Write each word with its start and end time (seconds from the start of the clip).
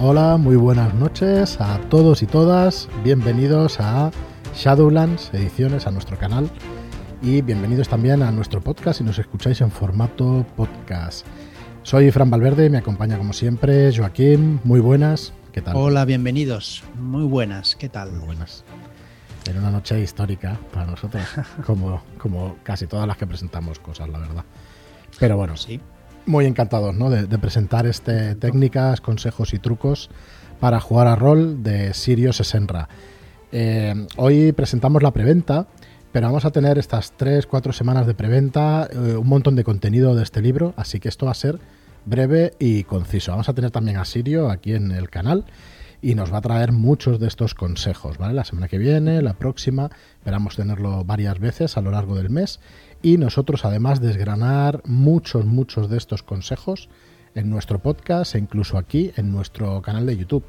Hola, 0.00 0.36
muy 0.36 0.56
buenas 0.56 0.94
noches 0.94 1.60
a 1.60 1.78
todos 1.88 2.22
y 2.22 2.26
todas. 2.26 2.88
Bienvenidos 3.02 3.80
a 3.80 4.10
Shadowlands 4.54 5.30
Ediciones, 5.34 5.86
a 5.86 5.90
nuestro 5.90 6.16
canal. 6.16 6.48
Y 7.20 7.42
bienvenidos 7.42 7.88
también 7.88 8.22
a 8.22 8.30
nuestro 8.30 8.60
podcast 8.60 8.98
si 8.98 9.04
nos 9.04 9.18
escucháis 9.18 9.60
en 9.60 9.72
formato 9.72 10.46
podcast. 10.56 11.26
Soy 11.82 12.10
Fran 12.12 12.30
Valverde 12.30 12.70
me 12.70 12.78
acompaña 12.78 13.18
como 13.18 13.32
siempre 13.32 13.90
Joaquín. 13.96 14.60
Muy 14.62 14.78
buenas. 14.78 15.32
¿Qué 15.52 15.62
tal? 15.62 15.74
Hola, 15.76 16.04
bienvenidos. 16.04 16.84
Muy 17.00 17.24
buenas. 17.24 17.74
¿Qué 17.74 17.88
tal? 17.88 18.12
Muy 18.12 18.24
buenas. 18.24 18.64
En 19.48 19.58
una 19.58 19.70
noche 19.70 20.00
histórica 20.00 20.60
para 20.72 20.86
nosotros, 20.86 21.24
como, 21.66 22.02
como 22.18 22.56
casi 22.62 22.86
todas 22.86 23.06
las 23.06 23.16
que 23.16 23.26
presentamos 23.26 23.80
cosas, 23.80 24.08
la 24.08 24.18
verdad. 24.18 24.44
Pero 25.18 25.36
bueno, 25.36 25.56
Sí. 25.56 25.80
Muy 26.28 26.44
encantados 26.44 26.94
¿no? 26.94 27.10
de, 27.10 27.38
presentar 27.38 27.86
este 27.86 28.34
técnicas, 28.34 29.00
consejos 29.00 29.54
y 29.54 29.58
trucos 29.58 30.10
para 30.60 30.78
jugar 30.78 31.06
a 31.06 31.16
rol 31.16 31.62
de 31.62 31.94
Sirius 31.94 32.40
Esenra. 32.40 32.88
Eh, 33.50 33.94
hoy 34.16 34.52
presentamos 34.52 35.02
la 35.02 35.12
preventa, 35.12 35.66
pero 36.12 36.26
vamos 36.26 36.44
a 36.44 36.50
tener 36.50 36.76
estas 36.78 37.16
3-4 37.16 37.72
semanas 37.72 38.06
de 38.06 38.14
preventa, 38.14 38.88
eh, 38.92 39.16
un 39.16 39.26
montón 39.26 39.56
de 39.56 39.64
contenido 39.64 40.14
de 40.14 40.22
este 40.22 40.42
libro, 40.42 40.74
así 40.76 41.00
que 41.00 41.08
esto 41.08 41.26
va 41.26 41.32
a 41.32 41.34
ser 41.34 41.58
breve 42.04 42.52
y 42.58 42.84
conciso. 42.84 43.32
Vamos 43.32 43.48
a 43.48 43.54
tener 43.54 43.70
también 43.70 43.96
a 43.96 44.04
Sirio 44.04 44.50
aquí 44.50 44.74
en 44.74 44.90
el 44.90 45.08
canal 45.08 45.46
y 46.02 46.14
nos 46.14 46.32
va 46.32 46.38
a 46.38 46.42
traer 46.42 46.72
muchos 46.72 47.18
de 47.18 47.26
estos 47.26 47.54
consejos, 47.54 48.18
¿vale? 48.18 48.34
La 48.34 48.44
semana 48.44 48.68
que 48.68 48.78
viene, 48.78 49.22
la 49.22 49.34
próxima, 49.34 49.90
esperamos 50.18 50.56
tenerlo 50.56 51.04
varias 51.04 51.38
veces 51.38 51.76
a 51.76 51.80
lo 51.80 51.90
largo 51.90 52.16
del 52.16 52.30
mes 52.30 52.60
y 53.02 53.16
nosotros 53.18 53.64
además 53.64 54.00
desgranar 54.00 54.82
muchos, 54.84 55.44
muchos 55.44 55.88
de 55.90 55.96
estos 55.98 56.22
consejos 56.22 56.88
en 57.34 57.50
nuestro 57.50 57.78
podcast 57.78 58.34
e 58.34 58.38
incluso 58.38 58.78
aquí 58.78 59.12
en 59.16 59.30
nuestro 59.32 59.80
canal 59.82 60.06
de 60.06 60.16
YouTube. 60.16 60.44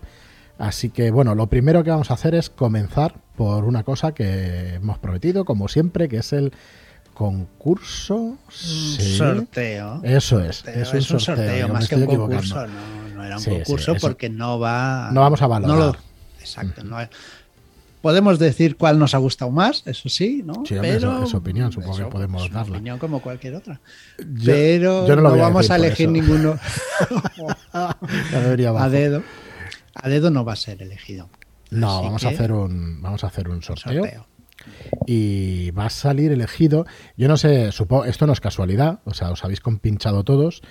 Así 0.58 0.90
que 0.90 1.12
bueno, 1.12 1.36
lo 1.36 1.48
primero 1.48 1.84
que 1.84 1.90
vamos 1.92 2.12
a 2.12 2.16
hacer 2.16 2.36
es 2.36 2.50
comenzar 2.50 3.16
por 3.38 3.64
una 3.66 3.84
cosa 3.84 4.14
que 4.14 4.74
hemos 4.76 4.98
prometido, 4.98 5.46
como 5.46 5.68
siempre, 5.68 6.10
que 6.10 6.18
es 6.18 6.34
el 6.34 6.52
concurso. 7.14 8.38
Sí. 8.50 9.18
Sorteo. 9.18 10.02
Eso 10.04 10.40
es, 10.42 10.58
Sorteo. 10.58 10.82
es 10.82 10.92
un 10.92 10.98
Es 11.00 11.12
un 11.12 11.20
sorteo, 11.20 11.68
más 11.70 11.88
que 11.88 11.96
un 11.96 12.06
concurso. 12.06 12.68
No, 12.68 13.16
no 13.16 13.24
era 13.24 13.36
un 13.38 13.42
Sí, 13.42 13.52
concurso 13.52 13.96
porque 14.02 14.30
no 14.30 14.60
va. 14.60 15.10
No 15.14 15.22
vamos 15.22 15.42
a 15.42 15.48
valorar. 15.48 15.78
no 15.78 15.86
lo- 15.88 15.96
exacto. 16.40 16.84
no 16.84 17.00
es- 17.02 17.10
podemos 18.02 18.40
decir 18.40 18.78
cuál 18.78 18.98
nos 19.00 19.14
ha 19.14 19.18
gustado 19.18 19.52
más, 19.52 19.84
eso 19.86 20.10
sí, 20.10 20.42
¿no? 20.46 20.64
Sí, 20.66 20.76
eso- 20.76 21.24
es 21.24 21.34
opinión, 21.34 21.72
supongo 21.72 21.98
que 21.98 22.06
podemos 22.06 22.44
es 22.44 22.50
una 22.50 22.60
darla. 22.60 22.76
opinión 22.78 23.00
como 23.00 23.22
cualquier 23.22 23.56
otra. 23.56 23.82
Yo- 24.20 24.46
Pero 24.46 25.08
yo 25.08 25.16
no 25.16 25.22
lo 25.24 25.30
a 25.30 25.36
vamos 25.38 25.70
a 25.70 25.76
por 25.76 25.86
elegir 25.86 26.06
eso. 26.06 26.12
ninguno 26.12 26.60
a 27.74 28.90
dedo. 28.90 29.24
A 29.96 30.10
dedo 30.10 30.32
no 30.32 30.46
va 30.46 30.54
a 30.54 30.56
ser 30.56 30.82
elegido. 30.82 31.30
No, 31.72 31.98
Así 31.98 32.06
vamos 32.06 32.26
a 32.26 32.30
hacer 32.30 32.52
un 32.52 33.02
vamos 33.02 33.24
a 33.24 33.28
hacer 33.28 33.48
un 33.50 33.62
sorteo, 33.62 34.04
sorteo. 34.04 34.26
y 35.06 35.72
va 35.72 35.86
a 35.86 35.90
salir 35.90 36.32
elegido. 36.32 36.86
Yo 37.18 37.28
no 37.28 37.38
sé, 37.38 37.72
supongo 37.72 38.06
esto 38.06 38.26
no 38.26 38.34
es 38.34 38.40
casualidad, 38.42 39.00
o 39.06 39.14
sea, 39.14 39.30
os 39.32 39.44
habéis 39.44 39.60
compinchado 39.62 40.24
todos 40.24 40.62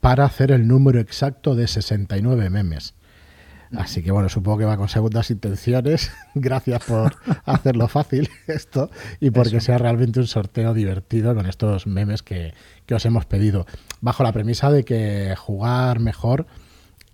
para 0.00 0.24
hacer 0.24 0.50
el 0.50 0.66
número 0.66 0.98
exacto 1.00 1.54
de 1.54 1.68
69 1.68 2.50
memes. 2.50 2.94
Así 3.76 4.02
que 4.02 4.10
bueno, 4.10 4.28
supongo 4.28 4.58
que 4.58 4.64
va 4.64 4.76
con 4.76 4.88
segundas 4.88 5.30
intenciones. 5.30 6.10
Gracias 6.34 6.84
por 6.84 7.16
hacerlo 7.44 7.88
fácil 7.88 8.28
esto 8.46 8.90
y 9.20 9.30
porque 9.30 9.56
Eso. 9.56 9.66
sea 9.66 9.78
realmente 9.78 10.20
un 10.20 10.26
sorteo 10.26 10.74
divertido 10.74 11.34
con 11.34 11.46
estos 11.46 11.86
memes 11.86 12.22
que, 12.22 12.52
que 12.86 12.94
os 12.94 13.04
hemos 13.06 13.24
pedido. 13.26 13.66
Bajo 14.00 14.22
la 14.22 14.32
premisa 14.32 14.70
de 14.70 14.84
que 14.84 15.34
jugar 15.38 16.00
mejor 16.00 16.46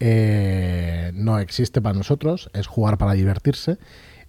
eh, 0.01 1.11
no 1.15 1.39
existe 1.39 1.81
para 1.81 1.97
nosotros, 1.97 2.51
es 2.55 2.67
jugar 2.67 2.99
para 2.99 3.13
divertirse 3.15 3.79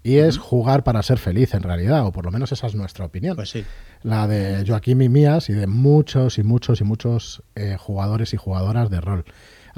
y 0.02 0.18
es 0.18 0.38
jugar 0.38 0.84
para 0.84 1.04
ser 1.04 1.18
feliz 1.20 1.54
en 1.54 1.62
realidad, 1.64 2.06
o 2.06 2.12
por 2.12 2.26
lo 2.26 2.32
menos 2.32 2.52
esa 2.52 2.68
es 2.68 2.76
nuestra 2.76 3.06
opinión 3.06 3.36
Pues 3.36 3.50
sí. 3.50 3.66
la 4.02 4.28
de 4.28 4.64
Joaquín 4.66 5.02
y 5.02 5.10
mías 5.10 5.50
y 5.50 5.54
de 5.54 5.68
muchos 5.68 6.38
y 6.38 6.44
muchos 6.44 6.80
y 6.82 6.86
muchos 6.86 7.44
eh, 7.56 7.76
jugadores 7.78 8.34
y 8.34 8.38
jugadoras 8.38 8.90
de 8.90 9.02
rol. 9.02 9.26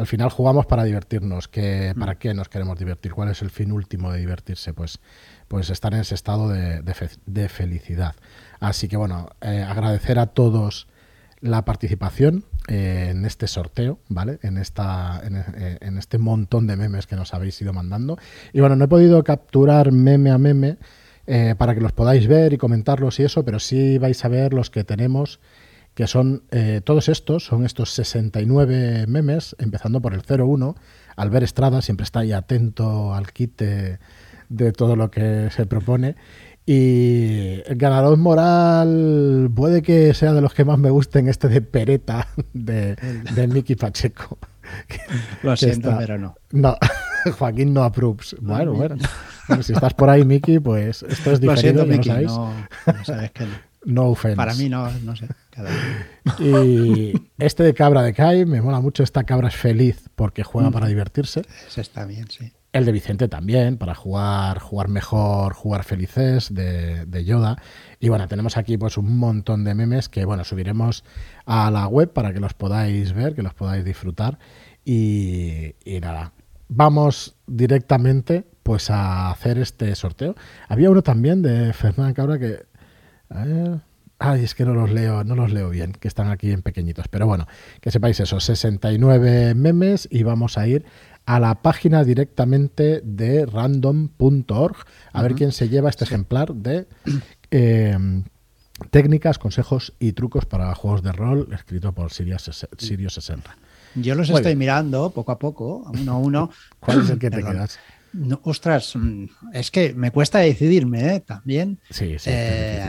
Al 0.01 0.07
final 0.07 0.31
jugamos 0.31 0.65
para 0.65 0.83
divertirnos. 0.83 1.47
¿Qué, 1.47 1.93
¿Para 1.97 2.15
qué 2.15 2.33
nos 2.33 2.49
queremos 2.49 2.79
divertir? 2.79 3.13
¿Cuál 3.13 3.29
es 3.29 3.43
el 3.43 3.51
fin 3.51 3.71
último 3.71 4.11
de 4.11 4.19
divertirse? 4.19 4.73
Pues, 4.73 4.99
pues 5.47 5.69
estar 5.69 5.93
en 5.93 5.99
ese 5.99 6.15
estado 6.15 6.49
de, 6.49 6.81
de 6.81 6.93
fe- 6.95 7.19
de 7.27 7.47
felicidad. 7.49 8.15
Así 8.59 8.87
que 8.87 8.97
bueno, 8.97 9.29
eh, 9.41 9.61
agradecer 9.61 10.17
a 10.17 10.25
todos 10.25 10.87
la 11.39 11.65
participación 11.65 12.45
eh, 12.67 13.09
en 13.11 13.25
este 13.25 13.45
sorteo, 13.45 13.99
¿vale? 14.09 14.39
En, 14.41 14.57
esta, 14.57 15.21
en, 15.23 15.35
eh, 15.35 15.77
en 15.81 15.99
este 15.99 16.17
montón 16.17 16.65
de 16.65 16.77
memes 16.77 17.05
que 17.05 17.15
nos 17.15 17.35
habéis 17.35 17.61
ido 17.61 17.71
mandando. 17.71 18.17
Y 18.53 18.59
bueno, 18.59 18.75
no 18.75 18.85
he 18.85 18.87
podido 18.87 19.23
capturar 19.23 19.91
meme 19.91 20.31
a 20.31 20.39
meme 20.39 20.77
eh, 21.27 21.53
para 21.59 21.75
que 21.75 21.81
los 21.81 21.91
podáis 21.91 22.27
ver 22.27 22.53
y 22.53 22.57
comentarlos 22.57 23.19
y 23.19 23.23
eso, 23.23 23.45
pero 23.45 23.59
sí 23.59 23.99
vais 23.99 24.25
a 24.25 24.29
ver 24.29 24.55
los 24.55 24.71
que 24.71 24.83
tenemos, 24.83 25.39
que 25.93 26.07
son 26.07 26.43
eh, 26.51 26.81
todos 26.83 27.09
estos, 27.09 27.45
son 27.45 27.65
estos 27.65 27.91
69 27.91 29.05
memes, 29.07 29.55
empezando 29.59 30.01
por 30.01 30.13
el 30.13 30.21
01. 30.21 30.75
Albert 31.17 31.43
Estrada 31.43 31.81
siempre 31.81 32.05
está 32.05 32.19
ahí 32.21 32.31
atento 32.31 33.13
al 33.13 33.31
kit 33.31 33.61
de, 33.61 34.71
todo 34.71 34.95
lo 34.95 35.11
que 35.11 35.49
se 35.51 35.65
propone. 35.65 36.15
Y 36.65 37.61
el 37.65 37.75
ganador 37.75 38.17
moral 38.17 39.49
puede 39.53 39.81
que 39.81 40.13
sea 40.13 40.31
de 40.33 40.41
los 40.41 40.53
que 40.53 40.63
más 40.63 40.77
me 40.77 40.89
gusten, 40.89 41.27
este 41.27 41.49
de 41.49 41.61
Pereta, 41.61 42.27
de, 42.53 42.95
de 42.95 43.47
Miki 43.47 43.75
Pacheco. 43.75 44.37
Lo 45.43 45.57
siento, 45.57 45.89
está- 45.89 45.99
pero 45.99 46.17
no. 46.17 46.35
No, 46.51 46.77
Joaquín 47.37 47.73
no 47.73 47.83
approves. 47.83 48.35
Bueno, 48.39 48.73
bueno. 48.73 48.95
Bueno, 49.47 49.63
si 49.63 49.73
estás 49.73 49.93
por 49.93 50.09
ahí, 50.09 50.23
Miki, 50.23 50.59
pues 50.59 51.03
esto 51.03 51.31
es 51.31 51.41
Lo 51.43 51.51
diferido, 51.51 51.83
siento, 51.85 52.01
ya 52.01 52.13
lo 52.13 52.19
Miki. 52.19 52.25
No, 52.25 52.53
no 52.93 53.05
sabes 53.05 53.31
que 53.31 53.43
no. 53.45 53.71
No 53.83 54.05
offense. 54.09 54.37
Para 54.37 54.53
mí 54.53 54.69
no, 54.69 54.89
no 55.01 55.15
sé. 55.15 55.27
Y 56.39 57.13
este 57.37 57.63
de 57.63 57.73
Cabra 57.73 58.01
de 58.03 58.13
Kai, 58.13 58.45
me 58.45 58.61
mola 58.61 58.79
mucho. 58.79 59.03
Esta 59.03 59.23
cabra 59.23 59.47
es 59.49 59.55
feliz 59.55 60.09
porque 60.15 60.43
juega 60.43 60.69
Mm. 60.69 60.73
para 60.73 60.87
divertirse. 60.87 61.41
Ese 61.67 61.81
está 61.81 62.05
bien, 62.05 62.27
sí. 62.29 62.51
El 62.73 62.85
de 62.85 62.93
Vicente 62.93 63.27
también, 63.27 63.77
para 63.77 63.93
jugar, 63.95 64.59
jugar 64.59 64.87
mejor, 64.87 65.53
jugar 65.53 65.83
felices, 65.83 66.53
de, 66.53 67.05
de 67.05 67.25
Yoda. 67.25 67.61
Y 67.99 68.07
bueno, 68.07 68.29
tenemos 68.29 68.55
aquí 68.55 68.77
pues 68.77 68.97
un 68.97 69.17
montón 69.17 69.65
de 69.65 69.75
memes 69.75 70.07
que 70.07 70.23
bueno, 70.23 70.45
subiremos 70.45 71.03
a 71.45 71.69
la 71.69 71.87
web 71.87 72.13
para 72.13 72.31
que 72.33 72.39
los 72.39 72.53
podáis 72.53 73.11
ver, 73.11 73.35
que 73.35 73.41
los 73.43 73.53
podáis 73.53 73.83
disfrutar. 73.83 74.39
Y, 74.85 75.75
y 75.83 75.99
nada, 75.99 76.31
vamos 76.69 77.35
directamente 77.45 78.45
pues 78.63 78.89
a 78.89 79.29
hacer 79.31 79.57
este 79.57 79.93
sorteo. 79.95 80.35
Había 80.69 80.89
uno 80.91 81.01
también 81.01 81.41
de 81.41 81.73
Fernán 81.73 82.13
Cabra 82.13 82.39
que... 82.39 82.63
a 83.29 83.43
ver, 83.43 83.79
Ay, 84.23 84.43
es 84.43 84.53
que 84.53 84.65
no 84.65 84.75
los 84.75 84.91
leo, 84.91 85.23
no 85.23 85.35
los 85.35 85.51
leo 85.51 85.71
bien, 85.71 85.93
que 85.93 86.07
están 86.07 86.29
aquí 86.29 86.51
en 86.51 86.61
pequeñitos. 86.61 87.07
Pero 87.07 87.25
bueno, 87.25 87.47
que 87.81 87.89
sepáis 87.89 88.19
eso, 88.19 88.39
69 88.39 89.55
memes 89.55 90.07
y 90.11 90.21
vamos 90.21 90.59
a 90.59 90.67
ir 90.67 90.85
a 91.25 91.39
la 91.39 91.63
página 91.63 92.03
directamente 92.03 93.01
de 93.03 93.47
random.org 93.47 94.75
a 95.11 95.21
ver 95.23 95.33
quién 95.33 95.51
se 95.51 95.69
lleva 95.69 95.89
este 95.89 96.03
ejemplar 96.03 96.53
de 96.53 96.85
eh, 97.49 97.97
técnicas, 98.91 99.39
consejos 99.39 99.93
y 99.99 100.13
trucos 100.13 100.45
para 100.45 100.73
juegos 100.75 101.01
de 101.01 101.11
rol 101.13 101.47
escrito 101.53 101.91
por 101.91 102.11
Sirius 102.11 103.17
Esenra. 103.17 103.57
Yo 103.95 104.13
los 104.13 104.29
Muy 104.29 104.37
estoy 104.37 104.51
bien. 104.51 104.59
mirando 104.59 105.09
poco 105.09 105.31
a 105.31 105.39
poco, 105.39 105.91
uno 105.99 106.11
a 106.11 106.17
uno. 106.17 106.51
¿Cuál 106.79 107.01
es 107.01 107.09
el 107.09 107.17
que 107.19 107.29
te 107.31 107.37
Perdón. 107.37 107.53
quedas? 107.53 107.79
No, 108.13 108.39
ostras, 108.43 108.95
mm, 108.95 109.25
es 109.53 109.71
que 109.71 109.93
me 109.93 110.11
cuesta 110.11 110.39
decidirme 110.39 111.15
¿eh? 111.15 111.19
también. 111.21 111.79
Sí, 111.89 112.17
sí, 112.19 112.29
Eh, 112.31 112.85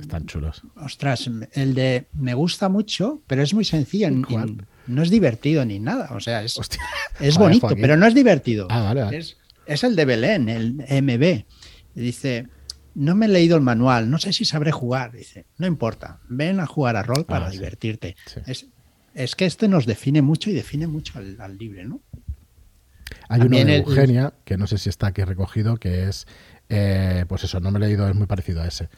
están 0.00 0.26
chulos. 0.26 0.62
ostras, 0.76 1.30
el 1.52 1.74
de 1.74 2.06
me 2.12 2.34
gusta 2.34 2.68
mucho, 2.68 3.22
pero 3.26 3.42
es 3.42 3.54
muy 3.54 3.64
sencillo. 3.64 4.08
no 4.86 5.02
es 5.02 5.10
divertido 5.10 5.64
ni 5.64 5.78
nada. 5.80 6.08
O 6.14 6.20
sea, 6.20 6.42
es, 6.42 6.58
Hostia. 6.58 6.80
es 7.20 7.36
bonito, 7.38 7.66
Joaquín. 7.68 7.82
pero 7.82 7.96
no 7.96 8.06
es 8.06 8.14
divertido. 8.14 8.66
Ah, 8.70 8.82
vale, 8.82 9.02
vale. 9.02 9.16
Es, 9.18 9.36
es 9.66 9.84
el 9.84 9.96
de 9.96 10.04
Belén, 10.04 10.48
el 10.48 10.74
MB. 11.02 11.44
Dice, 11.94 12.48
no 12.94 13.14
me 13.14 13.26
he 13.26 13.28
leído 13.28 13.56
el 13.56 13.62
manual, 13.62 14.10
no 14.10 14.18
sé 14.18 14.32
si 14.32 14.44
sabré 14.44 14.72
jugar. 14.72 15.12
Dice, 15.12 15.46
no 15.58 15.66
importa, 15.66 16.20
ven 16.28 16.60
a 16.60 16.66
jugar 16.66 16.96
a 16.96 17.02
rol 17.02 17.24
para 17.26 17.46
Ah, 17.46 17.50
sí. 17.50 17.56
divertirte. 17.58 18.16
Sí. 18.26 18.40
Es, 18.46 18.66
es 19.14 19.34
que 19.36 19.46
este 19.46 19.68
nos 19.68 19.84
define 19.86 20.22
mucho 20.22 20.48
y 20.50 20.52
define 20.52 20.86
mucho 20.86 21.18
al, 21.18 21.40
al 21.40 21.56
libre, 21.58 21.84
¿no? 21.84 22.00
Hay 23.30 23.40
uno 23.40 23.44
También 23.46 23.66
de 23.68 23.76
el- 23.76 23.82
Eugenia, 23.82 24.32
que 24.44 24.56
no 24.56 24.66
sé 24.66 24.78
si 24.78 24.88
está 24.90 25.08
aquí 25.08 25.22
recogido, 25.24 25.76
que 25.78 26.08
es, 26.08 26.26
eh, 26.68 27.24
pues 27.28 27.44
eso, 27.44 27.58
no 27.60 27.70
me 27.70 27.78
he 27.78 27.82
leído, 27.88 28.08
es 28.08 28.14
muy 28.14 28.26
parecido 28.26 28.62
a 28.62 28.66
ese. 28.68 28.88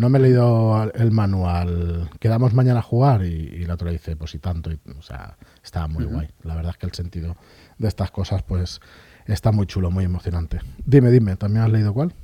No 0.00 0.08
me 0.08 0.18
he 0.18 0.22
leído 0.22 0.90
el 0.94 1.10
manual, 1.10 2.08
quedamos 2.20 2.54
mañana 2.54 2.78
a 2.78 2.82
jugar 2.82 3.22
y, 3.22 3.34
y 3.34 3.66
la 3.66 3.74
otra 3.74 3.90
dice, 3.90 4.16
pues 4.16 4.34
y 4.34 4.38
tanto, 4.38 4.72
y, 4.72 4.80
o 4.98 5.02
sea, 5.02 5.36
está 5.62 5.86
muy 5.88 6.06
guay. 6.06 6.26
La 6.42 6.54
verdad 6.54 6.70
es 6.70 6.78
que 6.78 6.86
el 6.86 6.94
sentido 6.94 7.36
de 7.76 7.86
estas 7.86 8.10
cosas, 8.10 8.42
pues, 8.42 8.80
está 9.26 9.52
muy 9.52 9.66
chulo, 9.66 9.90
muy 9.90 10.06
emocionante. 10.06 10.60
Dime, 10.86 11.10
dime, 11.10 11.36
¿también 11.36 11.64
has 11.64 11.70
leído 11.70 11.92
cuál? 11.92 12.14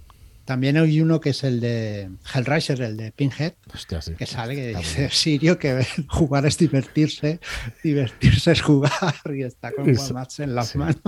También 0.47 0.79
hay 0.79 1.03
uno 1.03 1.21
que 1.21 1.31
es 1.31 1.45
el 1.45 1.61
de 1.61 2.09
Hellraiser, 2.35 2.81
el 2.81 2.97
de 2.97 3.13
Pinhead, 3.13 3.53
Hostia, 3.75 4.01
sí. 4.01 4.15
que 4.15 4.25
sale 4.25 4.55
que 4.55 4.69
dice 4.69 5.01
bien. 5.01 5.11
Sirio 5.11 5.59
que 5.59 5.87
jugar 6.09 6.47
es 6.47 6.57
divertirse, 6.57 7.41
divertirse 7.85 8.53
es 8.53 8.63
jugar 8.63 9.21
y 9.37 9.43
está 9.43 9.73
con 9.73 9.93
Guamats 9.93 10.41
en 10.41 10.55
las 10.55 10.69
sí. 10.69 10.79
manos. 10.79 11.03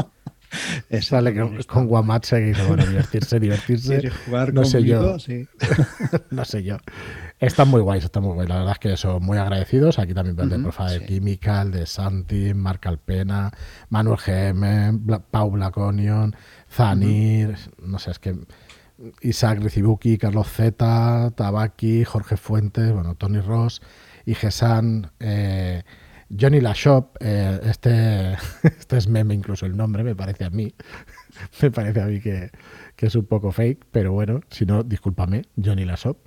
Sale 1.01 1.35
con, 1.35 1.63
con 1.65 1.87
Guamatse 1.87 2.41
y 2.41 2.45
dice, 2.47 2.63
bueno, 2.67 2.85
divertirse, 2.87 3.39
divertirse. 3.41 4.01
¿Quieres 4.01 4.19
jugar 4.25 4.55
no 4.55 4.65
sé 4.65 4.83
yo. 4.83 5.19
Sí. 5.19 5.47
no 6.31 6.45
sé 6.45 6.63
yo. 6.63 6.79
Están 7.39 7.69
muy 7.69 7.81
guays, 7.81 8.05
están 8.05 8.23
muy 8.25 8.35
guays. 8.35 8.49
La 8.49 8.57
verdad 8.59 8.73
es 8.73 8.79
que 8.79 8.97
son 8.97 9.23
muy 9.23 9.39
agradecidos. 9.39 9.99
Aquí 9.99 10.15
también 10.15 10.39
el 10.41 10.49
de 10.49 10.55
Ujú, 10.57 10.63
Profa 10.65 10.91
de 10.91 10.99
sí. 11.01 11.05
Química, 11.07 11.63
el 11.63 11.71
de 11.71 11.87
Santi, 11.87 12.55
Marc 12.55 12.87
Alpena, 12.87 13.51
Manuel 13.91 14.19
GM, 14.25 14.93
Bla- 15.05 15.23
Pau 15.31 15.51
Blaconion, 15.51 16.35
Zanir, 16.71 17.57
no 17.83 17.99
sé, 17.99 18.11
es 18.11 18.19
que 18.19 18.37
Isaac 19.23 19.61
Ricibuki, 19.63 20.19
Carlos 20.19 20.49
Z, 20.49 21.31
Tabaki, 21.37 22.05
Jorge 22.05 22.37
Fuentes, 22.37 22.93
bueno, 22.93 23.15
Tony 23.15 23.41
Ross, 23.41 23.81
Igesan, 24.27 25.13
eh, 25.21 25.83
Johnny 26.31 26.61
Lashop, 26.61 27.17
eh, 27.21 27.61
este, 27.65 28.33
este 28.63 28.97
es 28.97 29.09
meme 29.09 29.35
incluso 29.35 29.67
el 29.67 29.77
nombre, 29.77 30.05
me 30.05 30.15
parece 30.15 30.45
a 30.45 30.51
mí. 30.51 30.75
me 31.63 31.71
parece 31.71 32.01
a 32.01 32.07
mí 32.07 32.21
que, 32.21 32.51
que 32.97 33.07
es 33.07 33.15
un 33.15 33.27
poco 33.27 33.53
fake, 33.53 33.87
pero 33.93 34.13
bueno, 34.13 34.41
si 34.51 34.67
no, 34.67 34.83
discúlpame, 34.83 35.43
Johnny 35.63 35.85
Lashop. 35.85 36.19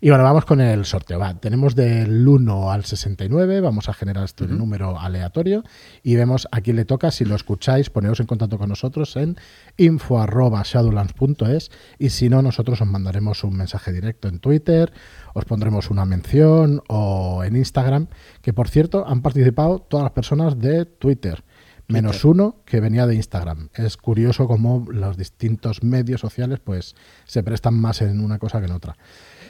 Y 0.00 0.10
bueno, 0.10 0.22
vamos 0.22 0.44
con 0.44 0.60
el 0.60 0.84
sorteo. 0.84 1.18
Va, 1.18 1.34
tenemos 1.38 1.74
del 1.74 2.26
1 2.26 2.70
al 2.70 2.84
69, 2.84 3.60
vamos 3.60 3.88
a 3.88 3.94
generar 3.94 4.24
este 4.24 4.46
número 4.46 4.98
aleatorio 4.98 5.64
y 6.02 6.14
vemos 6.14 6.46
a 6.52 6.60
quién 6.60 6.76
le 6.76 6.84
toca. 6.84 7.10
Si 7.10 7.24
lo 7.24 7.34
escucháis, 7.34 7.90
poneos 7.90 8.20
en 8.20 8.26
contacto 8.26 8.58
con 8.58 8.68
nosotros 8.68 9.16
en 9.16 9.36
info.shadowlands.es 9.76 11.70
y 11.98 12.10
si 12.10 12.28
no, 12.28 12.42
nosotros 12.42 12.80
os 12.80 12.86
mandaremos 12.86 13.42
un 13.42 13.56
mensaje 13.56 13.92
directo 13.92 14.28
en 14.28 14.38
Twitter, 14.38 14.92
os 15.34 15.44
pondremos 15.44 15.90
una 15.90 16.04
mención 16.04 16.82
o 16.88 17.42
en 17.44 17.56
Instagram, 17.56 18.08
que 18.42 18.52
por 18.52 18.68
cierto 18.68 19.06
han 19.06 19.22
participado 19.22 19.80
todas 19.80 20.04
las 20.04 20.12
personas 20.12 20.58
de 20.58 20.86
Twitter. 20.86 21.44
Menos 21.88 22.20
Twitter. 22.20 22.30
uno 22.30 22.56
que 22.64 22.80
venía 22.80 23.06
de 23.06 23.16
Instagram. 23.16 23.68
Es 23.74 23.96
curioso 23.96 24.46
cómo 24.46 24.86
los 24.90 25.16
distintos 25.16 25.82
medios 25.82 26.20
sociales 26.20 26.60
pues 26.62 26.94
se 27.26 27.42
prestan 27.42 27.74
más 27.74 28.00
en 28.00 28.20
una 28.20 28.38
cosa 28.38 28.60
que 28.60 28.66
en 28.66 28.72
otra. 28.72 28.96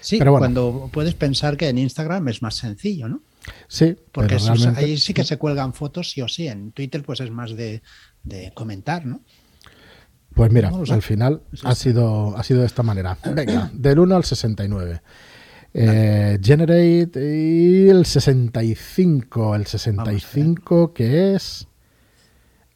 Sí, 0.01 0.19
Pero 0.19 0.33
bueno. 0.33 0.45
cuando 0.45 0.91
puedes 0.93 1.15
pensar 1.15 1.59
que 1.59 1.69
en 1.69 1.77
Instagram 1.77 2.29
es 2.29 2.41
más 2.41 2.55
sencillo, 2.55 3.09
¿no? 3.09 3.23
Sí, 3.69 3.97
Porque 4.13 4.37
pero 4.39 4.77
ahí 4.77 4.97
sí 4.97 5.13
que 5.15 5.25
se 5.25 5.37
cuelgan 5.37 5.75
fotos 5.75 6.11
sí 6.11 6.23
o 6.23 6.29
sí. 6.29 6.49
En 6.49 6.73
Twitter 6.73 7.03
pues 7.03 7.21
es 7.21 7.31
más 7.31 7.55
de, 7.55 7.83
de 8.23 8.53
comentar, 8.55 9.05
¿no? 9.05 9.21
Pues 10.35 10.53
mira, 10.53 10.71
al 10.91 11.03
final 11.03 11.43
ha 11.65 11.75
sido, 11.75 12.37
ha 12.37 12.43
sido 12.43 12.61
de 12.61 12.67
esta 12.67 12.83
manera. 12.83 13.19
Venga, 13.35 13.71
del 13.75 13.99
1 13.99 14.17
al 14.17 14.25
69. 14.25 15.03
Eh, 15.73 16.39
generate 16.43 17.39
y 17.39 17.89
el 17.89 18.05
65. 18.05 19.55
El 19.55 19.67
65 19.67 20.93
que 20.93 21.35
es 21.35 21.69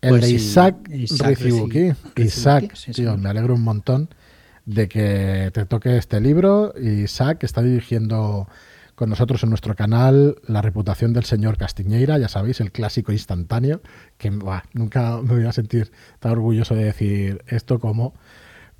el 0.00 0.10
Pues 0.10 0.22
de 0.22 0.30
Isaac, 0.30 0.76
Isaac 0.90 1.40
Rizibuki. 1.40 1.92
Isaac, 2.16 2.74
sí, 2.74 2.92
tío, 2.92 3.14
sí. 3.14 3.20
me 3.20 3.30
alegro 3.30 3.54
un 3.54 3.62
montón 3.62 4.08
de 4.66 4.88
que 4.88 5.50
te 5.52 5.64
toque 5.64 5.96
este 5.96 6.20
libro. 6.20 6.72
Isaac 6.78 7.42
está 7.44 7.62
dirigiendo 7.62 8.48
con 8.94 9.10
nosotros 9.10 9.42
en 9.42 9.48
nuestro 9.48 9.74
canal 9.74 10.36
La 10.46 10.62
reputación 10.62 11.12
del 11.12 11.24
señor 11.24 11.56
Castiñeira, 11.56 12.18
ya 12.18 12.28
sabéis, 12.28 12.60
el 12.60 12.70
clásico 12.70 13.12
instantáneo, 13.12 13.80
que 14.18 14.30
buah, 14.30 14.62
nunca 14.72 15.20
me 15.20 15.34
voy 15.34 15.46
a 15.46 15.52
sentir 15.52 15.90
tan 16.20 16.32
orgulloso 16.32 16.74
de 16.74 16.84
decir 16.84 17.42
esto 17.48 17.80
como, 17.80 18.14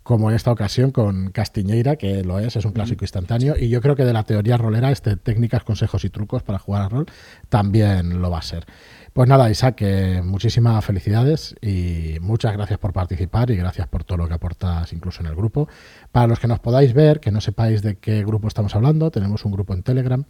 como 0.04 0.30
en 0.30 0.36
esta 0.36 0.52
ocasión 0.52 0.90
con 0.90 1.30
Castiñeira, 1.30 1.96
que 1.96 2.22
lo 2.22 2.38
es, 2.38 2.54
es 2.56 2.64
un 2.66 2.72
clásico 2.72 3.04
instantáneo, 3.04 3.56
y 3.58 3.70
yo 3.70 3.80
creo 3.80 3.96
que 3.96 4.04
de 4.04 4.12
la 4.12 4.22
teoría 4.22 4.58
rolera, 4.58 4.92
este 4.92 5.16
técnicas, 5.16 5.64
consejos 5.64 6.04
y 6.04 6.10
trucos 6.10 6.42
para 6.42 6.58
jugar 6.58 6.82
a 6.82 6.88
rol, 6.90 7.06
también 7.48 8.20
lo 8.20 8.30
va 8.30 8.38
a 8.38 8.42
ser. 8.42 8.66
Pues 9.14 9.28
nada, 9.28 9.48
Isaac, 9.48 9.76
que 9.76 10.20
muchísimas 10.22 10.84
felicidades 10.84 11.54
y 11.62 12.18
muchas 12.20 12.52
gracias 12.52 12.78
por 12.78 12.92
participar 12.92 13.50
y 13.50 13.56
gracias 13.56 13.88
por 13.88 14.04
todo 14.04 14.18
lo 14.18 14.28
que 14.28 14.34
aportas 14.34 14.92
incluso 14.92 15.22
en 15.22 15.28
el 15.28 15.34
grupo. 15.34 15.68
Para 16.12 16.26
los 16.26 16.38
que 16.38 16.48
nos 16.48 16.60
podáis 16.60 16.92
ver, 16.92 17.20
que 17.20 17.30
no 17.30 17.40
sepáis 17.40 17.80
de 17.80 17.96
qué 17.96 18.24
grupo 18.24 18.46
estamos 18.46 18.74
hablando, 18.74 19.10
tenemos 19.10 19.44
un 19.44 19.52
grupo 19.52 19.72
en 19.72 19.82
Telegram. 19.82 20.26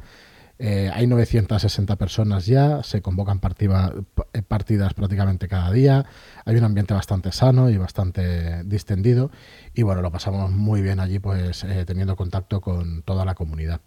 Eh, 0.58 0.88
hay 0.94 1.06
960 1.08 1.96
personas 1.96 2.46
ya, 2.46 2.82
se 2.84 3.02
convocan 3.02 3.40
p- 3.40 4.42
partidas 4.42 4.94
prácticamente 4.94 5.48
cada 5.48 5.72
día, 5.72 6.06
hay 6.44 6.56
un 6.56 6.64
ambiente 6.64 6.94
bastante 6.94 7.32
sano 7.32 7.70
y 7.70 7.76
bastante 7.76 8.62
distendido. 8.64 9.30
Y 9.74 9.82
bueno, 9.82 10.00
lo 10.02 10.12
pasamos 10.12 10.50
muy 10.52 10.80
bien 10.80 11.00
allí 11.00 11.18
pues 11.18 11.64
eh, 11.64 11.84
teniendo 11.84 12.14
contacto 12.16 12.60
con 12.60 13.02
toda 13.02 13.24
la 13.24 13.34
comunidad. 13.34 13.80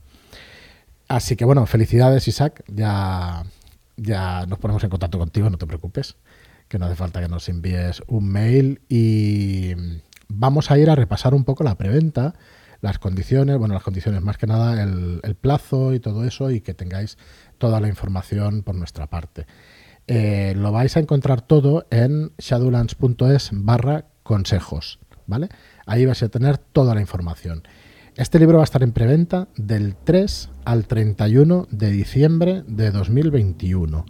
Así 1.07 1.35
que 1.37 1.45
bueno, 1.45 1.65
felicidades 1.65 2.27
Isaac, 2.27 2.63
ya, 2.67 3.45
ya 3.95 4.45
nos 4.45 4.59
ponemos 4.59 4.83
en 4.83 4.89
contacto 4.89 5.17
contigo, 5.17 5.49
no 5.49 5.57
te 5.57 5.65
preocupes, 5.65 6.17
que 6.67 6.77
no 6.77 6.85
hace 6.85 6.95
falta 6.95 7.21
que 7.21 7.29
nos 7.29 7.47
envíes 7.47 8.03
un 8.07 8.27
mail. 8.27 8.81
Y 8.89 9.73
vamos 10.27 10.69
a 10.69 10.77
ir 10.77 10.89
a 10.89 10.95
repasar 10.95 11.33
un 11.33 11.45
poco 11.45 11.63
la 11.63 11.75
preventa, 11.75 12.33
las 12.81 12.99
condiciones, 12.99 13.57
bueno, 13.57 13.73
las 13.73 13.83
condiciones 13.83 14.21
más 14.21 14.37
que 14.37 14.47
nada, 14.47 14.81
el, 14.81 15.35
plazo 15.39 15.93
y 15.93 15.99
todo 15.99 16.25
eso 16.25 16.51
y 16.51 16.61
que 16.61 16.73
tengáis 16.73 17.17
toda 17.57 17.79
la 17.79 17.87
información 17.87 18.63
por 18.63 18.75
nuestra 18.75 19.07
parte. 19.07 19.45
Eh, 20.07 20.53
lo 20.55 20.71
vais 20.71 20.95
a 20.95 20.99
encontrar 20.99 21.41
todo 21.41 21.85
en 21.91 22.31
shadowlands.es 22.37 23.49
barra 23.53 24.05
consejos, 24.23 24.99
¿vale? 25.25 25.49
Ahí 25.85 26.05
vais 26.05 26.21
a 26.23 26.29
tener 26.29 26.57
toda 26.57 26.95
la 26.95 27.01
información. 27.01 27.63
Este 28.15 28.39
libro 28.39 28.57
va 28.57 28.63
a 28.63 28.65
estar 28.65 28.81
en 28.81 28.93
preventa 28.93 29.47
del 29.57 29.95
3 29.95 30.49
al 30.65 30.87
31 30.87 31.67
de 31.69 31.91
diciembre 31.91 32.63
de 32.67 32.89
2021. 32.89 34.05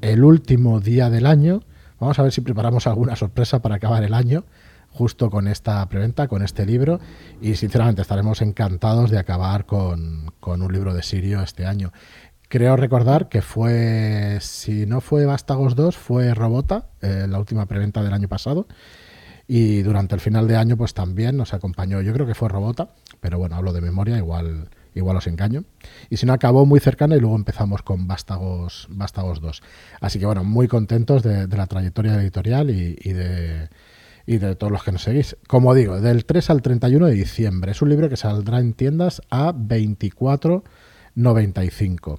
El 0.00 0.24
último 0.24 0.80
día 0.80 1.10
del 1.10 1.26
año. 1.26 1.62
Vamos 2.00 2.18
a 2.18 2.22
ver 2.22 2.32
si 2.32 2.40
preparamos 2.40 2.86
alguna 2.86 3.14
sorpresa 3.14 3.62
para 3.62 3.76
acabar 3.76 4.02
el 4.02 4.14
año 4.14 4.44
justo 4.96 5.30
con 5.30 5.46
esta 5.46 5.86
preventa, 5.88 6.26
con 6.26 6.42
este 6.42 6.64
libro. 6.64 7.00
Y 7.40 7.54
sinceramente 7.56 8.02
estaremos 8.02 8.40
encantados 8.40 9.10
de 9.10 9.18
acabar 9.18 9.66
con, 9.66 10.32
con 10.40 10.62
un 10.62 10.72
libro 10.72 10.94
de 10.94 11.02
Sirio 11.02 11.42
este 11.42 11.66
año. 11.66 11.92
Creo 12.48 12.76
recordar 12.76 13.28
que 13.28 13.42
fue, 13.42 14.38
si 14.40 14.86
no 14.86 15.00
fue 15.00 15.26
Vástagos 15.26 15.74
2, 15.74 15.96
fue 15.96 16.32
Robota, 16.32 16.86
eh, 17.02 17.26
la 17.28 17.38
última 17.38 17.66
preventa 17.66 18.02
del 18.02 18.12
año 18.12 18.28
pasado. 18.28 18.68
Y 19.48 19.82
durante 19.82 20.14
el 20.14 20.20
final 20.20 20.48
de 20.48 20.56
año, 20.56 20.76
pues 20.76 20.94
también 20.94 21.36
nos 21.36 21.54
acompañó, 21.54 22.00
yo 22.00 22.12
creo 22.12 22.26
que 22.26 22.34
fue 22.34 22.48
Robota, 22.48 22.90
pero 23.20 23.38
bueno, 23.38 23.56
hablo 23.56 23.72
de 23.72 23.80
memoria, 23.80 24.16
igual, 24.16 24.70
igual 24.94 25.16
os 25.16 25.26
engaño. 25.26 25.64
Y 26.08 26.16
si 26.16 26.26
no, 26.26 26.32
acabó 26.32 26.66
muy 26.66 26.80
cercana 26.80 27.16
y 27.16 27.20
luego 27.20 27.36
empezamos 27.36 27.82
con 27.82 28.06
Vástagos, 28.06 28.86
Vástagos 28.90 29.40
2. 29.40 29.62
Así 30.00 30.18
que 30.18 30.26
bueno, 30.26 30.42
muy 30.42 30.68
contentos 30.68 31.22
de, 31.22 31.48
la 31.48 31.66
trayectoria 31.66 32.14
editorial 32.14 32.70
y 32.70 33.12
de, 33.12 33.68
y 34.26 34.38
de 34.38 34.56
todos 34.56 34.72
los 34.72 34.82
que 34.82 34.92
nos 34.92 35.02
seguís. 35.02 35.36
Como 35.46 35.74
digo, 35.74 36.00
del 36.00 36.24
3 36.24 36.50
al 36.50 36.62
31 36.62 37.06
de 37.06 37.12
diciembre. 37.14 37.70
Es 37.72 37.80
un 37.82 37.88
libro 37.90 38.08
que 38.08 38.16
saldrá 38.16 38.58
en 38.60 38.72
tiendas 38.72 39.22
a 39.30 39.52
24,95 41.16 42.18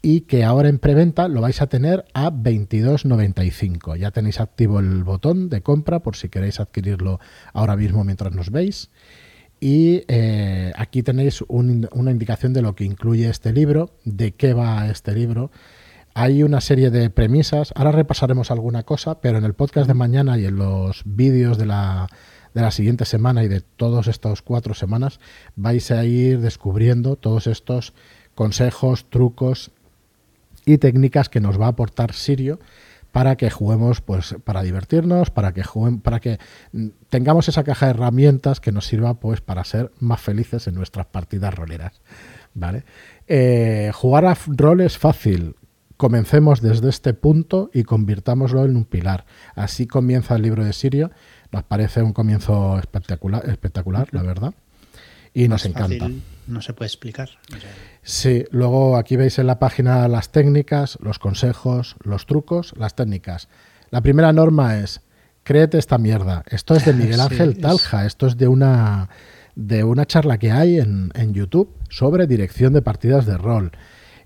y 0.00 0.20
que 0.22 0.44
ahora 0.44 0.68
en 0.68 0.78
preventa 0.78 1.26
lo 1.28 1.40
vais 1.40 1.60
a 1.60 1.66
tener 1.68 2.04
a 2.14 2.30
22.95. 2.30 3.96
Ya 3.96 4.10
tenéis 4.10 4.40
activo 4.40 4.78
el 4.80 5.02
botón 5.04 5.48
de 5.48 5.60
compra 5.60 6.00
por 6.00 6.16
si 6.16 6.28
queréis 6.28 6.60
adquirirlo 6.60 7.18
ahora 7.52 7.76
mismo 7.76 8.04
mientras 8.04 8.32
nos 8.34 8.50
veis. 8.50 8.90
Y 9.60 10.04
eh, 10.06 10.72
aquí 10.76 11.02
tenéis 11.02 11.42
un- 11.48 11.88
una 11.92 12.12
indicación 12.12 12.52
de 12.52 12.62
lo 12.62 12.76
que 12.76 12.84
incluye 12.84 13.28
este 13.28 13.52
libro, 13.52 13.90
de 14.04 14.32
qué 14.32 14.54
va 14.54 14.88
este 14.88 15.12
libro. 15.14 15.50
Hay 16.20 16.42
una 16.42 16.60
serie 16.60 16.90
de 16.90 17.10
premisas. 17.10 17.72
Ahora 17.76 17.92
repasaremos 17.92 18.50
alguna 18.50 18.82
cosa, 18.82 19.20
pero 19.20 19.38
en 19.38 19.44
el 19.44 19.54
podcast 19.54 19.86
de 19.86 19.94
mañana 19.94 20.36
y 20.36 20.46
en 20.46 20.56
los 20.56 21.02
vídeos 21.04 21.58
de 21.58 21.66
la, 21.66 22.08
de 22.54 22.60
la 22.60 22.72
siguiente 22.72 23.04
semana 23.04 23.44
y 23.44 23.48
de 23.48 23.60
todos 23.60 24.08
estos 24.08 24.42
cuatro 24.42 24.74
semanas 24.74 25.20
vais 25.54 25.92
a 25.92 26.04
ir 26.04 26.40
descubriendo 26.40 27.14
todos 27.14 27.46
estos 27.46 27.94
consejos, 28.34 29.08
trucos 29.08 29.70
y 30.66 30.78
técnicas 30.78 31.28
que 31.28 31.38
nos 31.38 31.60
va 31.60 31.66
a 31.66 31.68
aportar 31.68 32.12
Sirio 32.12 32.58
para 33.12 33.36
que 33.36 33.48
juguemos, 33.48 34.00
pues, 34.00 34.34
para 34.42 34.64
divertirnos, 34.64 35.30
para 35.30 35.52
que 35.52 35.62
juguem- 35.62 36.02
para 36.02 36.18
que 36.18 36.40
tengamos 37.10 37.46
esa 37.48 37.62
caja 37.62 37.86
de 37.86 37.90
herramientas 37.90 38.58
que 38.58 38.72
nos 38.72 38.86
sirva, 38.86 39.14
pues, 39.14 39.40
para 39.40 39.62
ser 39.62 39.92
más 40.00 40.20
felices 40.20 40.66
en 40.66 40.74
nuestras 40.74 41.06
partidas 41.06 41.54
roleras, 41.54 42.00
¿vale? 42.54 42.82
Eh, 43.28 43.92
jugar 43.94 44.26
a 44.26 44.36
rol 44.48 44.80
es 44.80 44.98
fácil. 44.98 45.54
Comencemos 45.98 46.62
desde 46.62 46.88
este 46.88 47.12
punto 47.12 47.70
y 47.74 47.82
convirtámoslo 47.82 48.64
en 48.64 48.76
un 48.76 48.86
pilar. 48.86 49.26
Así 49.54 49.86
comienza 49.86 50.36
el 50.36 50.42
libro 50.42 50.64
de 50.64 50.72
Sirio. 50.72 51.10
Nos 51.52 51.64
parece 51.64 52.02
un 52.02 52.14
comienzo 52.14 52.78
espectacular, 52.78 53.46
espectacular, 53.50 54.08
la 54.12 54.22
verdad. 54.22 54.54
Y 55.34 55.48
nos 55.48 55.66
encanta. 55.66 55.98
fácil 55.98 56.22
no 56.48 56.62
se 56.62 56.72
puede 56.72 56.88
explicar. 56.88 57.28
Sí, 58.02 58.44
luego 58.50 58.96
aquí 58.96 59.16
veis 59.16 59.38
en 59.38 59.46
la 59.46 59.58
página 59.58 60.08
las 60.08 60.32
técnicas, 60.32 60.98
los 61.00 61.18
consejos, 61.18 61.96
los 62.02 62.26
trucos, 62.26 62.74
las 62.76 62.96
técnicas. 62.96 63.48
La 63.90 64.00
primera 64.00 64.32
norma 64.32 64.78
es, 64.78 65.02
créete 65.44 65.78
esta 65.78 65.98
mierda. 65.98 66.42
Esto 66.48 66.74
es 66.74 66.84
de 66.84 66.92
Miguel 66.94 67.20
Ángel 67.20 67.58
Talja, 67.58 68.06
esto 68.06 68.26
es 68.26 68.36
de 68.36 68.48
una, 68.48 69.10
de 69.54 69.84
una 69.84 70.06
charla 70.06 70.38
que 70.38 70.50
hay 70.50 70.78
en, 70.78 71.12
en 71.14 71.34
YouTube 71.34 71.74
sobre 71.90 72.26
dirección 72.26 72.72
de 72.72 72.82
partidas 72.82 73.26
de 73.26 73.36
rol. 73.36 73.72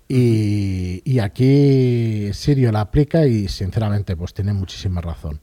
Y, 0.09 1.03
y 1.05 1.19
aquí 1.21 2.31
Sirio 2.33 2.71
la 2.73 2.81
aplica 2.83 3.27
y 3.27 3.49
sinceramente 3.49 4.17
pues 4.17 4.35
tiene 4.35 4.53
muchísima 4.53 5.01
razón. 5.01 5.41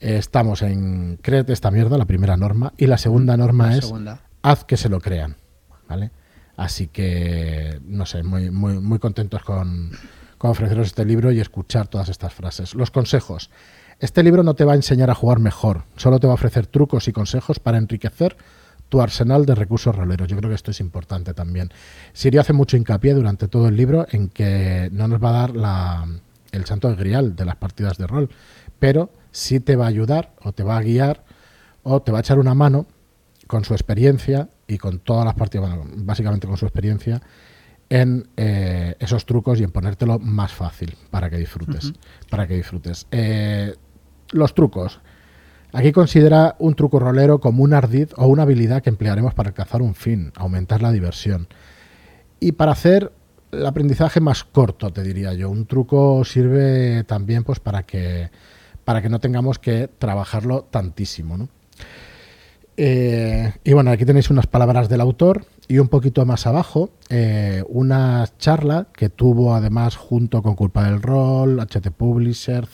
estamos 0.00 0.62
en 0.62 1.18
créete 1.22 1.52
esta 1.52 1.70
mierda, 1.70 1.96
la 1.96 2.04
primera 2.04 2.36
norma, 2.36 2.72
y 2.76 2.86
la 2.86 2.98
segunda 2.98 3.36
norma 3.36 3.76
es 3.76 3.92
haz 4.42 4.64
que 4.64 4.76
se 4.76 4.88
lo 4.88 5.00
crean. 5.00 5.36
¿Vale? 5.88 6.10
Así 6.56 6.88
que, 6.88 7.80
no 7.84 8.04
sé, 8.04 8.24
muy, 8.24 8.50
muy, 8.50 8.80
muy 8.80 8.98
contentos 8.98 9.42
con, 9.44 9.92
con 10.38 10.50
ofreceros 10.50 10.88
este 10.88 11.04
libro 11.04 11.30
y 11.30 11.40
escuchar 11.40 11.86
todas 11.86 12.08
estas 12.08 12.34
frases. 12.34 12.74
Los 12.74 12.90
consejos. 12.90 13.50
Este 14.00 14.22
libro 14.22 14.42
no 14.42 14.54
te 14.54 14.64
va 14.64 14.72
a 14.72 14.76
enseñar 14.76 15.10
a 15.10 15.14
jugar 15.14 15.40
mejor, 15.40 15.84
solo 15.96 16.20
te 16.20 16.26
va 16.26 16.32
a 16.32 16.34
ofrecer 16.34 16.66
trucos 16.66 17.08
y 17.08 17.12
consejos 17.12 17.58
para 17.58 17.78
enriquecer 17.78 18.36
tu 18.88 19.00
arsenal 19.00 19.46
de 19.46 19.54
recursos 19.54 19.94
roleros. 19.94 20.28
Yo 20.28 20.36
creo 20.36 20.48
que 20.48 20.54
esto 20.54 20.70
es 20.70 20.80
importante 20.80 21.34
también. 21.34 21.70
Sirio 22.12 22.40
hace 22.40 22.52
mucho 22.52 22.76
hincapié 22.76 23.14
durante 23.14 23.48
todo 23.48 23.68
el 23.68 23.76
libro 23.76 24.06
en 24.10 24.28
que 24.28 24.88
no 24.92 25.08
nos 25.08 25.22
va 25.22 25.30
a 25.30 25.32
dar 25.32 25.56
la, 25.56 26.06
el 26.52 26.64
santo 26.64 26.88
de 26.88 26.96
grial 26.96 27.36
de 27.36 27.44
las 27.44 27.56
partidas 27.56 27.98
de 27.98 28.06
rol, 28.06 28.30
pero 28.78 29.10
sí 29.30 29.60
te 29.60 29.76
va 29.76 29.84
a 29.86 29.88
ayudar 29.88 30.32
o 30.42 30.52
te 30.52 30.62
va 30.62 30.78
a 30.78 30.82
guiar 30.82 31.24
o 31.82 32.00
te 32.02 32.12
va 32.12 32.18
a 32.18 32.20
echar 32.20 32.38
una 32.38 32.54
mano 32.54 32.86
con 33.46 33.64
su 33.64 33.74
experiencia 33.74 34.48
y 34.66 34.78
con 34.78 34.98
todas 35.00 35.24
las 35.24 35.34
partidas, 35.34 35.74
bueno, 35.74 35.90
básicamente 35.96 36.46
con 36.46 36.56
su 36.56 36.66
experiencia, 36.66 37.20
en 37.88 38.28
eh, 38.36 38.94
esos 38.98 39.24
trucos 39.24 39.60
y 39.60 39.64
en 39.64 39.70
ponértelo 39.70 40.18
más 40.18 40.52
fácil 40.52 40.96
para 41.10 41.30
que 41.30 41.38
disfrutes. 41.38 41.94
Para 42.28 42.46
que 42.46 42.54
disfrutes. 42.54 43.06
Eh, 43.10 43.74
los 44.30 44.54
trucos. 44.54 45.00
Aquí 45.72 45.92
considera 45.92 46.56
un 46.58 46.74
truco 46.74 46.98
rolero 46.98 47.40
como 47.40 47.62
un 47.62 47.74
ardid 47.74 48.08
o 48.16 48.26
una 48.26 48.44
habilidad 48.44 48.82
que 48.82 48.90
emplearemos 48.90 49.34
para 49.34 49.50
alcanzar 49.50 49.82
un 49.82 49.94
fin, 49.94 50.32
aumentar 50.36 50.80
la 50.80 50.92
diversión. 50.92 51.48
Y 52.40 52.52
para 52.52 52.72
hacer 52.72 53.12
el 53.52 53.66
aprendizaje 53.66 54.20
más 54.20 54.44
corto, 54.44 54.90
te 54.92 55.02
diría 55.02 55.34
yo. 55.34 55.50
Un 55.50 55.66
truco 55.66 56.24
sirve 56.24 57.04
también 57.04 57.44
pues 57.44 57.60
para 57.60 57.84
que 57.84 58.30
para 58.84 59.02
que 59.02 59.10
no 59.10 59.20
tengamos 59.20 59.58
que 59.58 59.86
trabajarlo 59.98 60.62
tantísimo, 60.70 61.36
¿no? 61.36 61.50
Eh, 62.80 63.52
y 63.64 63.72
bueno, 63.72 63.90
aquí 63.90 64.04
tenéis 64.04 64.30
unas 64.30 64.46
palabras 64.46 64.88
del 64.88 65.00
autor 65.00 65.44
y 65.66 65.80
un 65.80 65.88
poquito 65.88 66.24
más 66.24 66.46
abajo 66.46 66.90
eh, 67.08 67.64
una 67.68 68.24
charla 68.38 68.86
que 68.92 69.08
tuvo 69.08 69.56
además 69.56 69.96
junto 69.96 70.44
con 70.44 70.54
Culpa 70.54 70.84
del 70.84 71.02
Rol, 71.02 71.58
HT 71.58 71.90
Publisher, 71.90 72.68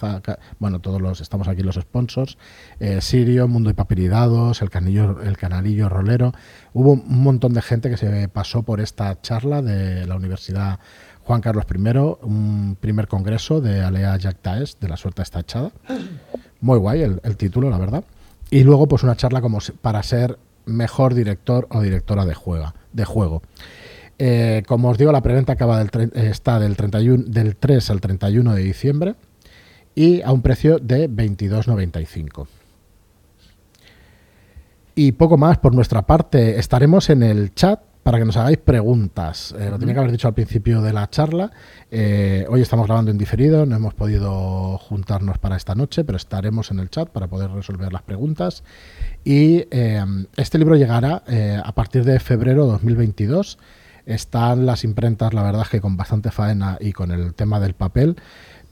bueno, 0.58 0.80
todos 0.80 1.00
los, 1.00 1.22
estamos 1.22 1.48
aquí 1.48 1.62
los 1.62 1.76
sponsors, 1.76 2.36
eh, 2.80 3.00
Sirio, 3.00 3.48
Mundo 3.48 3.70
y 3.70 3.72
Papiridados, 3.72 4.60
el, 4.60 4.68
canillo, 4.68 5.22
el 5.22 5.38
Canalillo 5.38 5.88
Rolero. 5.88 6.34
Hubo 6.74 6.92
un 6.92 7.22
montón 7.22 7.54
de 7.54 7.62
gente 7.62 7.88
que 7.88 7.96
se 7.96 8.28
pasó 8.28 8.62
por 8.62 8.82
esta 8.82 9.18
charla 9.22 9.62
de 9.62 10.06
la 10.06 10.16
Universidad 10.16 10.80
Juan 11.22 11.40
Carlos 11.40 11.64
I, 11.74 11.98
un 12.26 12.76
primer 12.78 13.08
congreso 13.08 13.62
de 13.62 13.80
Alea 13.80 14.18
Jactaes, 14.20 14.76
de 14.78 14.88
la 14.88 14.98
suerte 14.98 15.22
está 15.22 15.40
echada. 15.40 15.72
Muy 16.60 16.78
guay 16.78 17.00
el 17.00 17.36
título, 17.38 17.70
la 17.70 17.78
verdad. 17.78 18.04
Y 18.50 18.64
luego, 18.64 18.86
pues 18.86 19.02
una 19.02 19.16
charla 19.16 19.40
como 19.40 19.58
para 19.80 20.02
ser 20.02 20.38
mejor 20.66 21.14
director 21.14 21.66
o 21.70 21.80
directora 21.80 22.24
de, 22.24 22.34
juega, 22.34 22.74
de 22.92 23.04
juego. 23.04 23.42
Eh, 24.18 24.62
como 24.66 24.90
os 24.90 24.98
digo, 24.98 25.12
la 25.12 25.22
preventa 25.22 25.54
acaba 25.54 25.78
del 25.78 26.10
está 26.14 26.60
del, 26.60 26.76
31, 26.76 27.24
del 27.26 27.56
3 27.56 27.90
al 27.90 28.00
31 28.00 28.54
de 28.54 28.62
diciembre 28.62 29.14
y 29.94 30.22
a 30.22 30.32
un 30.32 30.42
precio 30.42 30.78
de 30.78 31.10
22,95. 31.10 32.46
Y 34.94 35.12
poco 35.12 35.36
más 35.36 35.58
por 35.58 35.74
nuestra 35.74 36.02
parte. 36.02 36.58
Estaremos 36.58 37.10
en 37.10 37.22
el 37.22 37.52
chat 37.54 37.80
para 38.04 38.18
que 38.18 38.26
nos 38.26 38.36
hagáis 38.36 38.58
preguntas. 38.58 39.54
Eh, 39.58 39.70
lo 39.70 39.78
tenía 39.78 39.94
que 39.94 40.00
haber 40.00 40.12
dicho 40.12 40.28
al 40.28 40.34
principio 40.34 40.82
de 40.82 40.92
la 40.92 41.08
charla. 41.08 41.50
Eh, 41.90 42.46
hoy 42.50 42.60
estamos 42.60 42.86
grabando 42.86 43.10
en 43.10 43.16
diferido, 43.16 43.64
no 43.64 43.74
hemos 43.74 43.94
podido 43.94 44.76
juntarnos 44.76 45.38
para 45.38 45.56
esta 45.56 45.74
noche, 45.74 46.04
pero 46.04 46.16
estaremos 46.16 46.70
en 46.70 46.80
el 46.80 46.90
chat 46.90 47.08
para 47.08 47.28
poder 47.28 47.50
resolver 47.50 47.92
las 47.94 48.02
preguntas. 48.02 48.62
Y 49.24 49.64
eh, 49.70 50.04
este 50.36 50.58
libro 50.58 50.76
llegará 50.76 51.24
a 51.64 51.74
partir 51.74 52.04
de 52.04 52.20
febrero 52.20 52.66
de 52.66 52.72
2022. 52.72 53.58
Están 54.04 54.66
las 54.66 54.84
imprentas, 54.84 55.32
la 55.32 55.42
verdad 55.42 55.62
es 55.62 55.70
que 55.70 55.80
con 55.80 55.96
bastante 55.96 56.30
faena 56.30 56.76
y 56.78 56.92
con 56.92 57.10
el 57.10 57.32
tema 57.32 57.58
del 57.58 57.72
papel. 57.72 58.16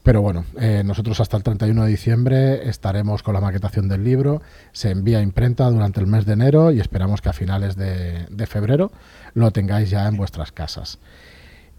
Pero 0.03 0.21
bueno, 0.21 0.43
eh, 0.59 0.83
nosotros 0.85 1.21
hasta 1.21 1.37
el 1.37 1.43
31 1.43 1.85
de 1.85 1.89
diciembre 1.89 2.69
estaremos 2.69 3.23
con 3.23 3.33
la 3.33 3.39
maquetación 3.39 3.87
del 3.87 4.03
libro. 4.03 4.41
Se 4.73 4.91
envía 4.91 5.19
a 5.19 5.21
imprenta 5.21 5.69
durante 5.69 6.01
el 6.01 6.07
mes 6.07 6.25
de 6.25 6.33
enero 6.33 6.71
y 6.71 6.81
esperamos 6.81 7.21
que 7.21 7.29
a 7.29 7.33
finales 7.33 7.77
de, 7.77 8.45
febrero 8.45 8.91
lo 9.33 9.51
tengáis 9.51 9.89
ya 9.89 10.05
en 10.07 10.17
vuestras 10.17 10.51
casas. 10.51 10.99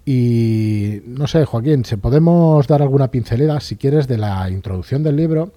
Y 0.06 1.02
no 1.06 1.26
sé, 1.26 1.44
Joaquín, 1.44 1.84
si 1.84 1.96
podemos 1.96 2.66
dar 2.66 2.80
alguna 2.80 3.10
pincelada, 3.10 3.60
si 3.60 3.76
quieres, 3.76 4.08
de 4.08 4.16
la 4.16 4.48
introducción 4.48 5.02
del 5.02 5.16
libro 5.16 5.52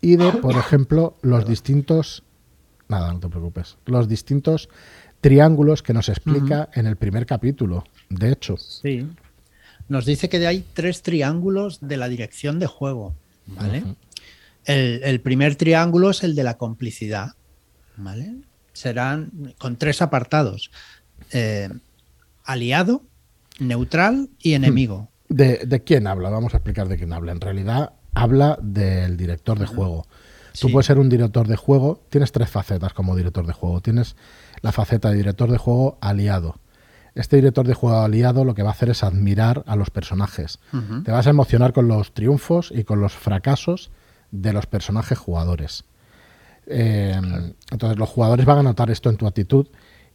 y 0.00 0.14
de, 0.14 0.32
por 0.32 0.54
ejemplo, 0.54 1.16
los 1.22 1.46
distintos. 1.46 2.22
Nada, 2.88 3.12
no 3.12 3.18
te 3.18 3.28
preocupes. 3.28 3.78
Los 3.86 4.08
distintos 4.08 4.68
triángulos 5.20 5.82
que 5.82 5.92
nos 5.92 6.08
explica 6.08 6.68
en 6.72 6.86
el 6.86 6.94
primer 6.96 7.26
capítulo, 7.26 7.84
de 8.08 8.30
hecho. 8.30 8.56
Sí, 8.56 9.06
nos 9.90 10.06
dice 10.06 10.28
que 10.28 10.46
hay 10.46 10.64
tres 10.72 11.02
triángulos 11.02 11.80
de 11.80 11.96
la 11.96 12.08
dirección 12.08 12.60
de 12.60 12.66
juego, 12.66 13.16
¿vale? 13.46 13.82
el, 14.64 15.20
primer 15.20 15.56
triángulo 15.56 16.10
es 16.10 16.22
el 16.22 16.36
de 16.36 16.44
la 16.44 16.56
complicidad, 16.56 17.34
¿vale? 17.96 18.36
Serán 18.72 19.52
con 19.58 19.76
tres 19.76 20.00
apartados. 20.00 20.70
Eh, 21.32 21.68
aliado, 22.44 23.02
neutral 23.58 24.30
y 24.38 24.54
enemigo. 24.54 25.10
¿De, 25.28 25.82
quién 25.84 26.06
habla? 26.06 26.30
Vamos 26.30 26.54
a 26.54 26.58
explicar 26.58 26.88
de 26.88 26.96
quién 26.96 27.12
habla. 27.12 27.32
En 27.32 27.40
realidad 27.40 27.94
habla 28.14 28.58
del 28.62 29.16
director 29.16 29.58
de 29.58 29.66
juego. 29.66 30.06
Tú 30.58 30.70
puedes 30.70 30.86
ser 30.86 31.00
un 31.00 31.08
director 31.08 31.48
de 31.48 31.56
juego, 31.56 32.06
tienes 32.10 32.30
tres 32.30 32.48
facetas 32.48 32.92
como 32.92 33.16
director 33.16 33.44
de 33.44 33.52
juego. 33.52 33.80
Tienes 33.80 34.14
la 34.62 34.70
faceta 34.70 35.10
de 35.10 35.16
director 35.16 35.50
de 35.50 35.58
juego 35.58 35.98
aliado, 36.00 36.60
este 37.14 37.36
director 37.36 37.66
de 37.66 37.74
juego 37.74 37.98
aliado 37.98 38.44
lo 38.44 38.54
que 38.54 38.62
va 38.62 38.70
a 38.70 38.72
hacer 38.72 38.90
es 38.90 39.02
admirar 39.02 39.64
a 39.66 39.76
los 39.76 39.90
personajes. 39.90 40.58
Te 41.04 41.10
vas 41.10 41.26
a 41.26 41.30
emocionar 41.30 41.72
con 41.72 41.88
los 41.88 42.12
triunfos 42.12 42.72
y 42.74 42.84
con 42.84 43.00
los 43.00 43.12
fracasos 43.12 43.90
de 44.30 44.52
los 44.52 44.66
personajes 44.66 45.18
jugadores. 45.18 45.84
Eh, 46.66 47.20
entonces 47.70 47.98
los 47.98 48.08
jugadores 48.08 48.46
van 48.46 48.58
a 48.58 48.62
notar 48.62 48.90
esto 48.90 49.10
en 49.10 49.16
tu 49.16 49.26
actitud 49.26 49.66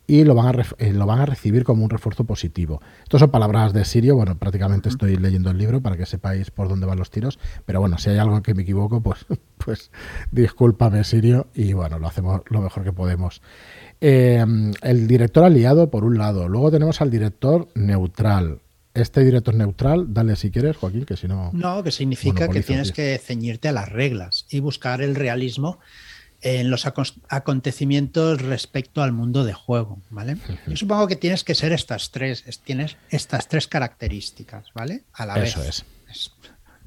y 0.07 0.23
lo 0.23 0.35
van, 0.35 0.47
a 0.47 0.63
eh, 0.77 0.93
lo 0.93 1.05
van 1.05 1.19
a 1.19 1.25
recibir 1.25 1.63
como 1.63 1.83
un 1.83 1.89
refuerzo 1.89 2.23
positivo. 2.23 2.81
Estas 3.03 3.21
son 3.21 3.31
palabras 3.31 3.73
de 3.73 3.85
Sirio, 3.85 4.15
bueno, 4.15 4.37
prácticamente 4.37 4.89
estoy 4.89 5.17
leyendo 5.17 5.49
el 5.49 5.57
libro 5.57 5.81
para 5.81 5.97
que 5.97 6.05
sepáis 6.05 6.51
por 6.51 6.69
dónde 6.69 6.85
van 6.85 6.99
los 6.99 7.09
tiros, 7.09 7.39
pero 7.65 7.79
bueno, 7.79 7.97
si 7.97 8.09
hay 8.09 8.17
algo 8.17 8.37
en 8.37 8.43
que 8.43 8.53
me 8.53 8.63
equivoco, 8.63 9.01
pues, 9.01 9.25
pues 9.57 9.91
discúlpame 10.31 11.03
Sirio 11.03 11.47
y 11.53 11.73
bueno, 11.73 11.99
lo 11.99 12.07
hacemos 12.07 12.41
lo 12.49 12.61
mejor 12.61 12.83
que 12.83 12.93
podemos. 12.93 13.41
Eh, 14.01 14.45
el 14.81 15.07
director 15.07 15.43
aliado, 15.43 15.89
por 15.89 16.03
un 16.03 16.17
lado. 16.17 16.47
Luego 16.49 16.71
tenemos 16.71 17.01
al 17.01 17.09
director 17.09 17.67
neutral. 17.75 18.59
Este 18.93 19.25
director 19.25 19.53
neutral, 19.53 20.13
dale 20.13 20.35
si 20.35 20.51
quieres, 20.51 20.77
Joaquín, 20.77 21.05
que 21.05 21.17
si 21.17 21.27
no. 21.27 21.51
No, 21.53 21.83
que 21.83 21.91
significa 21.91 22.47
que 22.47 22.61
tienes 22.61 22.91
que 22.91 23.17
ceñirte 23.17 23.67
a 23.67 23.73
las 23.73 23.89
reglas 23.89 24.45
y 24.49 24.61
buscar 24.61 25.01
el 25.01 25.15
realismo 25.15 25.79
en 26.45 26.69
los 26.69 26.85
acontecimientos 26.85 28.39
respecto 28.39 29.01
al 29.01 29.11
mundo 29.11 29.43
de 29.43 29.53
juego, 29.53 29.99
¿vale? 30.11 30.37
Yo 30.67 30.77
supongo 30.77 31.07
que 31.07 31.15
tienes 31.15 31.43
que 31.43 31.55
ser 31.55 31.71
estas 31.73 32.11
tres, 32.11 32.43
tienes 32.63 32.97
estas 33.09 33.47
tres 33.47 33.67
características, 33.67 34.67
¿vale? 34.75 35.05
A 35.13 35.25
la 35.25 35.43
Eso 35.43 35.63
es. 35.63 35.85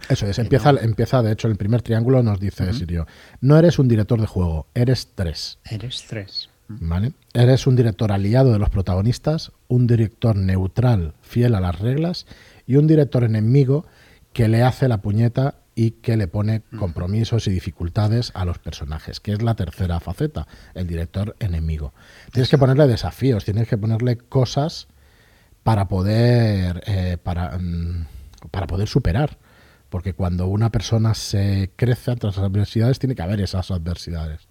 Eso 0.09 0.27
es, 0.27 0.39
empieza, 0.39 0.71
empieza, 0.71 1.23
de 1.23 1.33
hecho, 1.33 1.49
el 1.49 1.57
primer 1.57 1.83
triángulo 1.83 2.23
nos 2.23 2.39
dice 2.39 2.73
Sirio, 2.73 3.09
no 3.41 3.59
eres 3.59 3.81
un 3.81 3.89
director 3.89 4.21
de 4.21 4.29
juego, 4.29 4.69
eres 4.77 5.09
tres. 5.17 5.59
Eres 5.69 6.05
tres. 6.09 6.51
¿Vale? 6.69 7.15
Eres 7.33 7.67
un 7.67 7.75
director 7.75 8.13
aliado 8.13 8.53
de 8.53 8.61
los 8.61 8.71
protagonistas, 8.71 9.51
un 9.67 9.89
director 9.89 10.37
neutral, 10.37 11.15
fiel 11.21 11.57
a 11.57 11.61
las 11.61 11.81
reglas, 11.81 12.27
y 12.65 12.77
un 12.77 12.87
director 12.87 13.25
enemigo 13.25 13.87
que 14.33 14.47
le 14.47 14.63
hace 14.63 14.87
la 14.87 14.99
puñeta 14.99 15.57
y 15.79 15.93
que 15.93 16.17
le 16.17 16.27
pone 16.27 16.63
compromisos 16.77 17.47
y 17.47 17.53
dificultades 17.53 18.33
a 18.35 18.45
los 18.45 18.59
personajes, 18.59 19.21
que 19.21 19.33
es 19.33 19.43
la 19.43 19.55
tercera 19.55 20.01
faceta, 20.01 20.49
el 20.75 20.89
director 20.89 21.37
enemigo. 21.39 21.95
Tienes 22.33 22.51
que 22.51 22.59
ponerle 22.59 22.89
desafíos, 22.89 23.45
tienes 23.45 23.69
que 23.69 23.79
ponerle 23.79 24.19
cosas 24.19 24.89
para 25.63 25.87
poder, 25.87 26.83
eh, 26.85 27.17
para, 27.23 27.57
mm, 27.57 28.07
para 28.51 28.67
poder 28.67 28.89
superar. 28.89 29.39
Porque 29.89 30.15
cuando 30.15 30.49
una 30.49 30.73
persona 30.73 31.15
se 31.15 31.71
crece 31.77 32.11
ante 32.11 32.27
las 32.27 32.39
adversidades, 32.39 32.99
tiene 32.99 33.15
que 33.15 33.23
haber 33.23 33.41
esas 33.41 33.71
adversidades. 33.71 34.49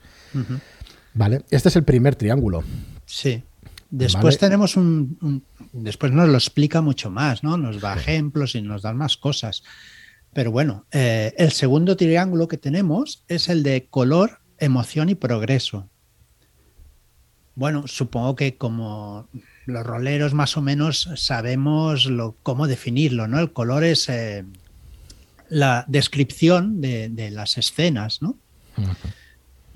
Vale, 1.14 1.44
este 1.50 1.68
es 1.68 1.76
el 1.76 1.84
primer 1.84 2.16
triángulo. 2.16 2.64
Sí. 3.06 3.44
Después 3.90 4.38
tenemos 4.38 4.78
un, 4.78 5.44
Después 5.74 6.12
nos 6.12 6.30
lo 6.30 6.36
explica 6.36 6.82
mucho 6.82 7.12
más, 7.12 7.44
¿no? 7.44 7.58
Nos 7.58 7.82
da 7.82 7.96
ejemplos 7.96 8.56
y 8.56 8.62
nos 8.62 8.82
da 8.82 8.94
más 8.94 9.18
cosas. 9.18 9.64
Pero 10.38 10.52
bueno, 10.52 10.86
eh, 10.92 11.34
el 11.40 11.52
segundo 11.52 11.98
triángulo 11.98 12.48
que 12.48 12.60
tenemos 12.60 13.24
es 13.28 13.50
el 13.50 13.64
de 13.64 13.88
color, 13.90 14.38
emoción 14.60 15.10
y 15.10 15.16
progreso. 15.16 15.90
Bueno, 17.56 17.88
supongo 17.88 18.36
que 18.36 18.56
como 18.56 19.28
los 19.66 19.84
roleros 19.84 20.36
más 20.36 20.56
o 20.56 20.62
menos 20.62 21.10
sabemos 21.16 22.06
lo, 22.06 22.36
cómo 22.44 22.68
definirlo, 22.68 23.28
¿no? 23.28 23.40
El 23.40 23.52
color 23.52 23.84
es 23.84 24.10
eh, 24.10 24.46
la 25.50 25.86
descripción 25.88 26.82
de, 26.82 27.10
de, 27.10 27.32
las 27.32 27.58
escenas, 27.58 28.22
¿no? 28.22 28.38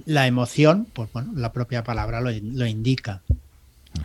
La 0.06 0.28
emoción, 0.28 0.86
pues 0.94 1.12
bueno, 1.12 1.34
la 1.36 1.54
propia 1.54 1.84
palabra 1.84 2.22
lo, 2.22 2.30
lo 2.30 2.68
indica. 2.68 3.24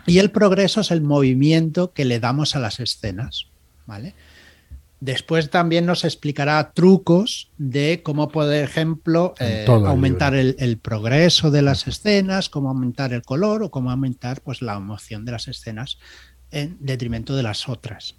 Y 0.07 0.17
el 0.17 0.31
progreso 0.31 0.81
es 0.81 0.89
el 0.89 1.01
movimiento 1.01 1.93
que 1.93 2.03
le 2.03 2.19
damos 2.19 2.55
a 2.55 2.59
las 2.59 2.79
escenas, 2.79 3.45
¿vale? 3.85 4.15
Después 4.99 5.51
también 5.51 5.85
nos 5.85 6.03
explicará 6.03 6.71
trucos 6.73 7.51
de 7.57 8.01
cómo, 8.03 8.29
por 8.29 8.51
ejemplo, 8.51 9.35
eh, 9.39 9.65
aumentar 9.67 10.33
el, 10.33 10.77
progreso 10.79 11.51
de 11.51 11.61
las 11.61 11.87
escenas, 11.87 12.49
cómo 12.49 12.69
aumentar 12.69 13.13
el 13.13 13.21
color 13.21 13.61
o 13.61 13.69
cómo 13.69 13.91
aumentar 13.91 14.41
pues, 14.41 14.63
la 14.63 14.75
emoción 14.75 15.23
de 15.23 15.33
las 15.33 15.47
escenas 15.47 15.99
en 16.49 16.77
detrimento 16.79 17.35
de 17.35 17.43
las 17.43 17.69
otras. 17.69 18.15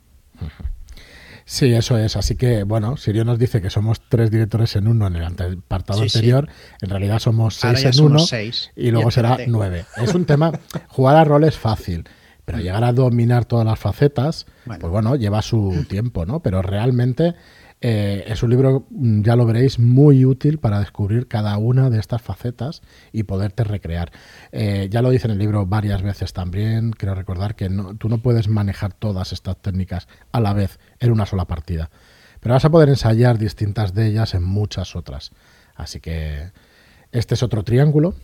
Sí, 1.45 1.73
eso 1.73 1.99
es. 1.99 2.15
Así 2.15 2.37
que, 2.37 2.63
bueno, 2.63 2.97
Sirio 2.97 3.25
nos 3.25 3.39
dice 3.39 3.61
que 3.61 3.71
somos 3.71 4.01
tres 4.09 4.31
directores 4.31 4.77
en 4.77 4.87
uno 4.87 5.07
en 5.07 5.17
el 5.17 5.25
apartado 5.25 6.03
anterior. 6.03 6.49
En 6.83 6.91
realidad 6.91 7.19
somos 7.19 7.57
seis 7.57 7.87
en 7.87 8.05
uno. 8.05 8.25
Y 8.77 8.91
luego 8.91 9.11
será 9.11 9.39
nueve. 9.49 9.87
Es 9.97 10.15
un 10.15 10.27
tema. 10.27 10.53
Jugar 10.89 11.17
a 11.17 11.25
rol 11.25 11.45
es 11.45 11.57
fácil. 11.57 12.05
Pero 12.49 12.61
llegar 12.61 12.83
a 12.83 12.95
dominar 12.95 13.45
todas 13.45 13.67
las 13.67 13.79
facetas, 13.79 14.47
pues 14.65 14.91
bueno, 14.91 15.17
lleva 15.17 15.43
su 15.43 15.85
tiempo, 15.91 16.25
¿no? 16.25 16.41
Pero 16.41 16.63
realmente 16.63 17.35
eh, 17.83 18.25
es 18.27 18.43
un 18.43 18.49
libro, 18.49 18.87
mm, 18.89 19.21
ya 19.21 19.37
lo 19.37 19.45
veréis, 19.45 19.79
muy 19.79 20.25
útil 20.25 20.57
para 20.59 20.81
descubrir 20.81 21.29
cada 21.29 21.59
una 21.59 21.91
de 21.91 22.01
estas 22.01 22.23
facetas 22.23 22.81
y 23.13 23.25
poderte 23.25 23.65
recrear. 23.65 24.13
Eh, 24.51 24.89
ya 24.91 25.03
lo 25.03 25.11
dice 25.11 25.27
en 25.27 25.33
el 25.33 25.39
libro 25.39 25.67
varias 25.67 26.01
veces 26.01 26.33
también, 26.33 26.93
quiero 26.93 27.15
recordar 27.15 27.55
que 27.55 27.69
tú 27.99 28.09
no 28.09 28.17
puedes 28.17 28.49
manejar 28.49 28.95
todas 28.95 29.35
estas 29.35 29.59
técnicas 29.59 30.09
a 30.33 30.41
la 30.41 30.55
vez 30.55 30.79
en 31.01 31.13
una 31.13 31.27
sola 31.27 31.45
partida, 31.45 31.91
pero 32.41 32.55
vas 32.55 32.65
a 32.65 32.71
poder 32.71 32.89
ensayar 32.89 33.37
distintas 33.37 33.93
de 33.93 34.07
ellas 34.07 34.33
en 34.33 34.43
muchas 34.43 34.97
otras. 34.97 35.33
Así 35.75 36.01
que 36.01 36.51
este 37.13 37.35
es 37.35 37.43
otro 37.43 37.63
triángulo 37.63 38.15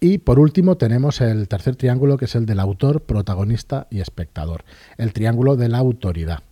y 0.00 0.18
por 0.18 0.38
último 0.38 0.76
tenemos 0.76 1.20
el 1.20 1.48
tercer 1.48 1.76
triángulo 1.76 2.16
que 2.16 2.26
es 2.26 2.34
el 2.34 2.46
del 2.46 2.60
autor, 2.60 3.02
protagonista 3.02 3.86
y 3.90 4.00
espectador. 4.00 4.64
El 4.96 5.12
triángulo 5.12 5.56
de 5.56 5.68
la 5.68 5.78
autoridad. 5.78 6.42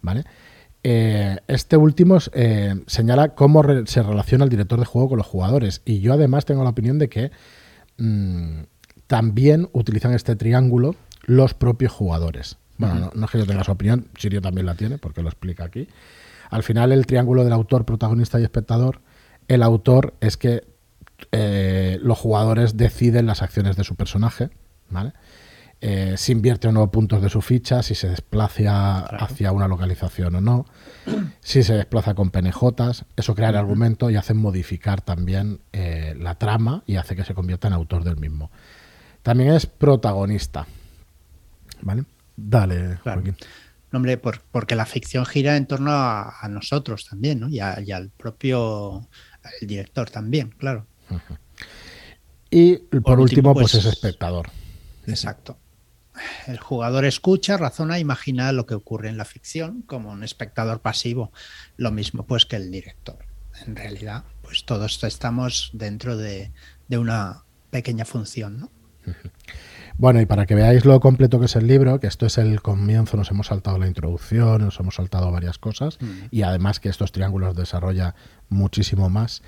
¿Vale? 0.00 0.24
Eh, 0.84 1.36
este 1.48 1.76
último 1.76 2.18
eh, 2.32 2.82
señala 2.86 3.34
cómo 3.34 3.62
se 3.86 4.02
relaciona 4.02 4.44
el 4.44 4.50
director 4.50 4.78
de 4.78 4.86
juego 4.86 5.10
con 5.10 5.18
los 5.18 5.26
jugadores. 5.26 5.82
Y 5.84 6.00
yo 6.00 6.12
además 6.12 6.44
tengo 6.44 6.62
la 6.62 6.70
opinión 6.70 6.98
de 6.98 7.08
que 7.08 7.32
mm, 7.98 8.60
también 9.06 9.68
utilizan 9.72 10.14
este 10.14 10.36
triángulo 10.36 10.94
los 11.24 11.54
propios 11.54 11.92
jugadores. 11.92 12.58
Bueno, 12.78 13.10
no, 13.12 13.24
es 13.24 13.30
que 13.32 13.38
yo 13.38 13.46
tenga 13.46 13.64
su 13.64 13.72
opinión, 13.72 14.06
Sirio 14.16 14.40
también 14.40 14.64
la 14.64 14.76
tiene, 14.76 14.98
porque 14.98 15.20
lo 15.20 15.28
explica 15.28 15.64
aquí. 15.64 15.88
Al 16.48 16.62
final, 16.62 16.92
el 16.92 17.06
triángulo 17.06 17.42
del 17.42 17.52
autor, 17.52 17.84
protagonista 17.84 18.38
y 18.38 18.44
espectador, 18.44 19.00
el 19.48 19.64
autor 19.64 20.14
es 20.20 20.36
que 20.36 20.62
eh, 21.32 21.98
los 22.02 22.18
jugadores 22.18 22.76
deciden 22.76 23.26
las 23.26 23.42
acciones 23.42 23.76
de 23.76 23.84
su 23.84 23.96
personaje, 23.96 24.50
¿vale? 24.88 25.12
Eh, 25.80 26.14
si 26.16 26.32
invierte 26.32 26.66
o 26.66 26.72
no 26.72 26.90
puntos 26.90 27.22
de 27.22 27.28
su 27.28 27.40
ficha, 27.40 27.84
si 27.84 27.94
se 27.94 28.08
desplaza 28.08 29.06
hacia 29.06 29.52
una 29.52 29.68
localización 29.68 30.34
o 30.34 30.40
no, 30.40 30.66
si 31.40 31.62
se 31.62 31.74
desplaza 31.74 32.14
con 32.14 32.30
PNJs, 32.30 33.04
eso 33.16 33.34
crea 33.36 33.50
el 33.50 33.56
argumento 33.56 34.10
y 34.10 34.16
hace 34.16 34.34
modificar 34.34 35.02
también 35.02 35.60
eh, 35.72 36.16
la 36.18 36.34
trama 36.34 36.82
y 36.86 36.96
hace 36.96 37.14
que 37.14 37.24
se 37.24 37.34
convierta 37.34 37.68
en 37.68 37.74
autor 37.74 38.02
del 38.02 38.16
mismo. 38.16 38.50
También 39.22 39.52
es 39.52 39.66
protagonista. 39.66 40.66
¿Vale? 41.82 42.04
Dale, 42.36 42.98
hombre, 43.92 44.18
porque 44.18 44.74
la 44.74 44.84
ficción 44.84 45.24
gira 45.26 45.56
en 45.56 45.66
torno 45.66 45.92
a, 45.92 46.48
nosotros 46.50 47.06
también, 47.08 47.38
¿no? 47.40 47.48
Y, 47.48 47.58
y 47.58 47.92
al 47.92 48.10
propio 48.10 49.08
director 49.60 50.10
también, 50.10 50.50
claro. 50.50 50.87
Y 52.50 52.76
por, 52.76 53.20
último, 53.20 53.52
pues, 53.54 53.72
pues, 53.72 53.84
es 53.84 53.92
espectador. 53.92 54.50
Exacto. 55.06 55.58
El 56.46 56.58
jugador 56.58 57.04
escucha, 57.04 57.56
razona, 57.56 57.98
imagina 57.98 58.52
lo 58.52 58.66
que 58.66 58.74
ocurre 58.74 59.08
en 59.08 59.16
la 59.16 59.24
ficción 59.24 59.82
como 59.82 60.10
un 60.10 60.24
espectador 60.24 60.80
pasivo, 60.80 61.32
lo 61.76 61.90
mismo 61.90 62.26
pues 62.26 62.46
que 62.46 62.56
el 62.56 62.70
director. 62.70 63.18
En 63.66 63.76
realidad, 63.76 64.24
pues 64.42 64.64
todos 64.64 65.02
estamos 65.04 65.70
dentro 65.72 66.16
de, 66.16 66.52
una 66.90 67.44
pequeña 67.70 68.04
función, 68.04 68.60
¿no? 68.60 68.70
Bueno, 69.96 70.20
y 70.20 70.26
para 70.26 70.46
que 70.46 70.54
veáis 70.54 70.84
lo 70.84 71.00
completo 71.00 71.40
que 71.40 71.46
es 71.46 71.56
el 71.56 71.66
libro, 71.66 71.98
que 71.98 72.06
esto 72.06 72.24
es 72.24 72.38
el 72.38 72.62
comienzo, 72.62 73.16
nos 73.16 73.32
hemos 73.32 73.48
saltado 73.48 73.78
la 73.78 73.88
introducción, 73.88 74.60
nos 74.60 74.78
hemos 74.78 74.94
saltado 74.94 75.32
varias 75.32 75.58
cosas, 75.58 75.98
mm. 76.00 76.26
y 76.30 76.42
además 76.42 76.78
que 76.78 76.88
estos 76.88 77.10
triángulos 77.10 77.56
desarrolla 77.56 78.14
muchísimo 78.48 79.10
más. 79.10 79.42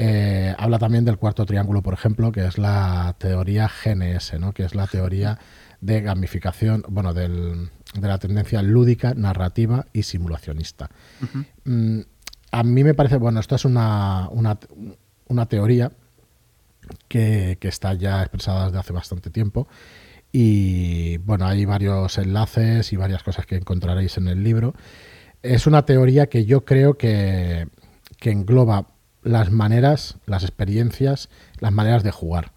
Eh, 0.00 0.54
habla 0.56 0.78
también 0.78 1.04
del 1.04 1.18
cuarto 1.18 1.44
triángulo, 1.44 1.82
por 1.82 1.92
ejemplo, 1.92 2.30
que 2.30 2.46
es 2.46 2.56
la 2.56 3.16
teoría 3.18 3.68
GNS, 3.68 4.38
¿no? 4.38 4.52
que 4.52 4.62
es 4.62 4.76
la 4.76 4.86
teoría 4.86 5.40
de 5.80 6.00
gamificación, 6.00 6.84
bueno, 6.88 7.12
de 7.12 7.68
la 8.00 8.18
tendencia 8.18 8.62
lúdica, 8.62 9.14
narrativa 9.14 9.86
y 9.92 10.04
simulacionista. 10.04 10.88
Mm, 11.64 12.00
a 12.52 12.62
mí 12.62 12.84
me 12.84 12.94
parece, 12.94 13.16
bueno, 13.16 13.40
esto 13.40 13.56
es 13.56 13.64
una, 13.64 14.28
una, 14.30 15.46
teoría 15.46 15.90
que, 17.08 17.58
que, 17.60 17.68
está 17.68 17.92
ya 17.94 18.22
expresada 18.22 18.66
desde 18.66 18.78
hace 18.78 18.92
bastante 18.92 19.30
tiempo. 19.30 19.66
Y 20.30 21.16
bueno, 21.18 21.46
hay 21.46 21.64
varios 21.64 22.18
enlaces 22.18 22.92
y 22.92 22.96
varias 22.96 23.24
cosas 23.24 23.46
que 23.46 23.56
encontraréis 23.56 24.16
en 24.16 24.28
el 24.28 24.44
libro. 24.44 24.74
Es 25.42 25.66
una 25.66 25.84
teoría 25.84 26.28
que 26.28 26.44
yo 26.44 26.64
creo 26.64 26.96
que, 26.98 27.66
que 28.18 28.30
engloba 28.30 28.86
las 29.28 29.50
maneras, 29.50 30.16
las 30.26 30.42
experiencias, 30.42 31.28
las 31.60 31.72
maneras 31.72 32.02
de 32.02 32.10
jugar. 32.10 32.52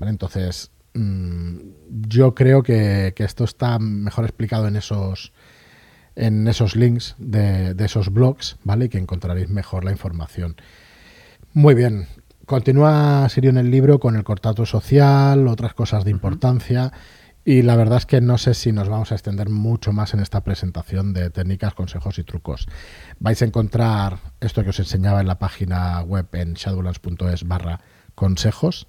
Entonces, 0.00 0.70
mm, 0.94 1.58
yo 2.08 2.34
creo 2.34 2.62
que, 2.62 3.14
esto 3.16 3.44
está 3.44 3.78
mejor 3.78 4.24
explicado 4.24 4.68
en 4.68 4.76
esos 4.76 5.32
en 6.16 6.48
esos 6.48 6.74
links 6.74 7.14
de, 7.18 7.76
esos 7.78 8.12
blogs, 8.12 8.56
¿vale? 8.64 8.86
Y 8.86 8.88
que 8.88 8.98
encontraréis 8.98 9.48
mejor 9.50 9.84
la 9.84 9.92
información. 9.92 10.56
Muy 11.54 11.74
bien. 11.74 12.08
Continúa 12.44 13.28
Sirio 13.28 13.50
en 13.50 13.56
el 13.58 13.70
libro 13.70 14.00
con 14.00 14.16
el 14.16 14.24
cortato 14.24 14.66
social, 14.66 15.46
otras 15.46 15.74
cosas 15.74 16.04
de 16.04 16.10
importancia. 16.10 16.92
Y 17.48 17.62
la 17.62 17.76
verdad 17.76 17.96
es 17.96 18.04
que 18.04 18.20
no 18.20 18.36
sé 18.36 18.52
si 18.52 18.72
nos 18.72 18.90
vamos 18.90 19.10
a 19.10 19.14
extender 19.14 19.48
mucho 19.48 19.90
más 19.90 20.12
en 20.12 20.20
esta 20.20 20.44
presentación 20.44 21.14
de 21.14 21.30
técnicas, 21.30 21.72
consejos 21.72 22.18
y 22.18 22.22
trucos. 22.22 22.66
Vais 23.20 23.40
a 23.40 23.46
encontrar 23.46 24.18
esto 24.38 24.62
que 24.62 24.68
os 24.68 24.78
enseñaba 24.78 25.22
en 25.22 25.28
la 25.28 25.38
página 25.38 26.02
web 26.02 26.26
en 26.32 26.52
shadowlands.es 26.52 27.48
barra 27.48 27.80
consejos 28.14 28.88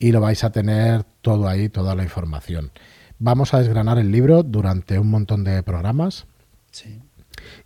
y 0.00 0.10
lo 0.10 0.20
vais 0.20 0.42
a 0.42 0.50
tener 0.50 1.04
todo 1.22 1.46
ahí, 1.46 1.68
toda 1.68 1.94
la 1.94 2.02
información. 2.02 2.72
Vamos 3.20 3.54
a 3.54 3.60
desgranar 3.60 3.98
el 3.98 4.10
libro 4.10 4.42
durante 4.42 4.98
un 4.98 5.10
montón 5.10 5.44
de 5.44 5.62
programas. 5.62 6.26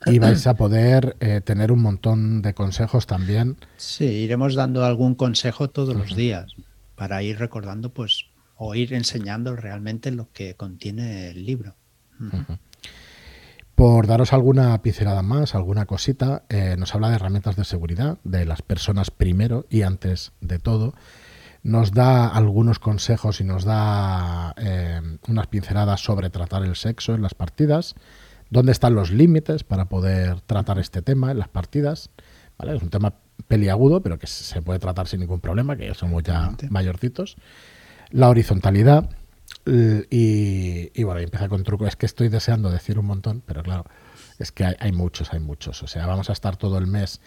Y 0.05 0.19
vais 0.19 0.47
a 0.47 0.57
poder 0.57 1.17
eh, 1.21 1.41
tener 1.41 1.73
un 1.73 1.81
montón 1.81 2.43
de 2.43 2.53
consejos 2.53 3.07
también. 3.07 3.57
Sí, 3.79 4.05
iremos 4.05 4.57
dando 4.57 4.85
algún 4.85 5.15
consejo 5.15 5.71
todos 5.71 5.97
los 5.97 6.15
días 6.15 6.55
para 6.97 7.23
ir 7.23 7.39
recordando 7.39 7.95
pues 7.95 8.27
o 8.57 8.75
ir 8.75 8.95
enseñando 8.95 9.57
realmente 9.57 10.11
lo 10.11 10.31
que 10.33 10.55
contiene 10.55 11.31
el 11.31 11.47
libro. 11.47 11.75
Por 13.75 14.07
daros 14.07 14.33
alguna 14.33 14.81
pincelada 14.83 15.23
más, 15.23 15.55
alguna 15.55 15.87
cosita, 15.87 16.45
eh, 16.49 16.77
nos 16.79 16.95
habla 16.95 17.09
de 17.09 17.17
herramientas 17.17 17.57
de 17.57 17.65
seguridad, 17.65 18.19
de 18.23 18.45
las 18.45 18.63
personas 18.63 19.11
primero 19.11 19.67
y 19.71 19.83
antes 19.83 20.33
de 20.41 20.59
todo. 20.59 20.95
Nos 21.65 21.93
da 21.93 22.29
algunos 22.29 22.79
consejos 22.79 23.41
y 23.41 23.45
nos 23.45 23.65
da 23.65 24.55
eh, 24.57 25.01
unas 25.27 25.47
pinceladas 25.47 26.01
sobre 26.01 26.31
tratar 26.31 26.65
el 26.65 26.77
sexo 26.77 27.15
en 27.15 27.23
las 27.23 27.35
partidas, 27.35 27.95
dónde 28.51 28.73
están 28.73 28.95
los 28.95 29.11
límites 29.11 29.65
para 29.65 29.87
poder 29.87 30.41
tratar 30.43 30.79
este 30.79 31.03
tema 31.03 31.31
en 31.31 31.39
las 31.39 31.49
partidas. 31.49 32.11
Es 32.63 32.83
un 32.83 32.91
tema 32.91 33.15
peliagudo, 33.49 34.03
pero 34.03 34.19
que 34.19 34.27
se 34.29 34.63
puede 34.63 34.79
tratar 34.79 35.09
sin 35.09 35.21
ningún 35.21 35.41
problema, 35.41 35.77
que 35.77 35.87
ya 35.87 35.95
somos 35.95 36.23
ya 36.23 36.55
mayorcitos 36.71 37.37
la 38.13 38.29
horizontalidad 38.29 39.11
y, 39.67 41.05
bueno, 41.05 41.21
y 41.21 41.25
empieza 41.25 41.49
con 41.49 41.63
truco. 41.65 41.87
Es 41.87 41.97
que 41.97 42.07
estoy 42.07 42.29
deseando 42.29 42.71
decir 42.71 42.99
un 42.99 43.07
montón, 43.07 43.43
pero 43.45 43.63
claro, 43.63 43.85
es 44.39 44.53
que 44.53 44.65
hay, 44.79 44.93
muchos, 44.93 45.33
hay 45.33 45.41
muchos. 45.41 45.83
O 45.83 45.87
sea, 45.87 46.07
vamos 46.07 46.31
a 46.31 46.33
estar 46.33 46.57
todo 46.57 46.79
el 46.79 46.87
mes 46.87 47.21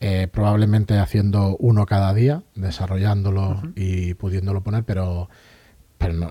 eh, 0.00 0.28
probablemente 0.28 0.98
haciendo 0.98 1.56
uno 1.58 1.86
cada 1.86 2.12
día, 2.14 2.42
desarrollándolo 2.54 3.62
y 3.74 4.14
pudiéndolo 4.14 4.62
poner, 4.62 4.84
pero, 4.84 5.28
pero 5.98 6.30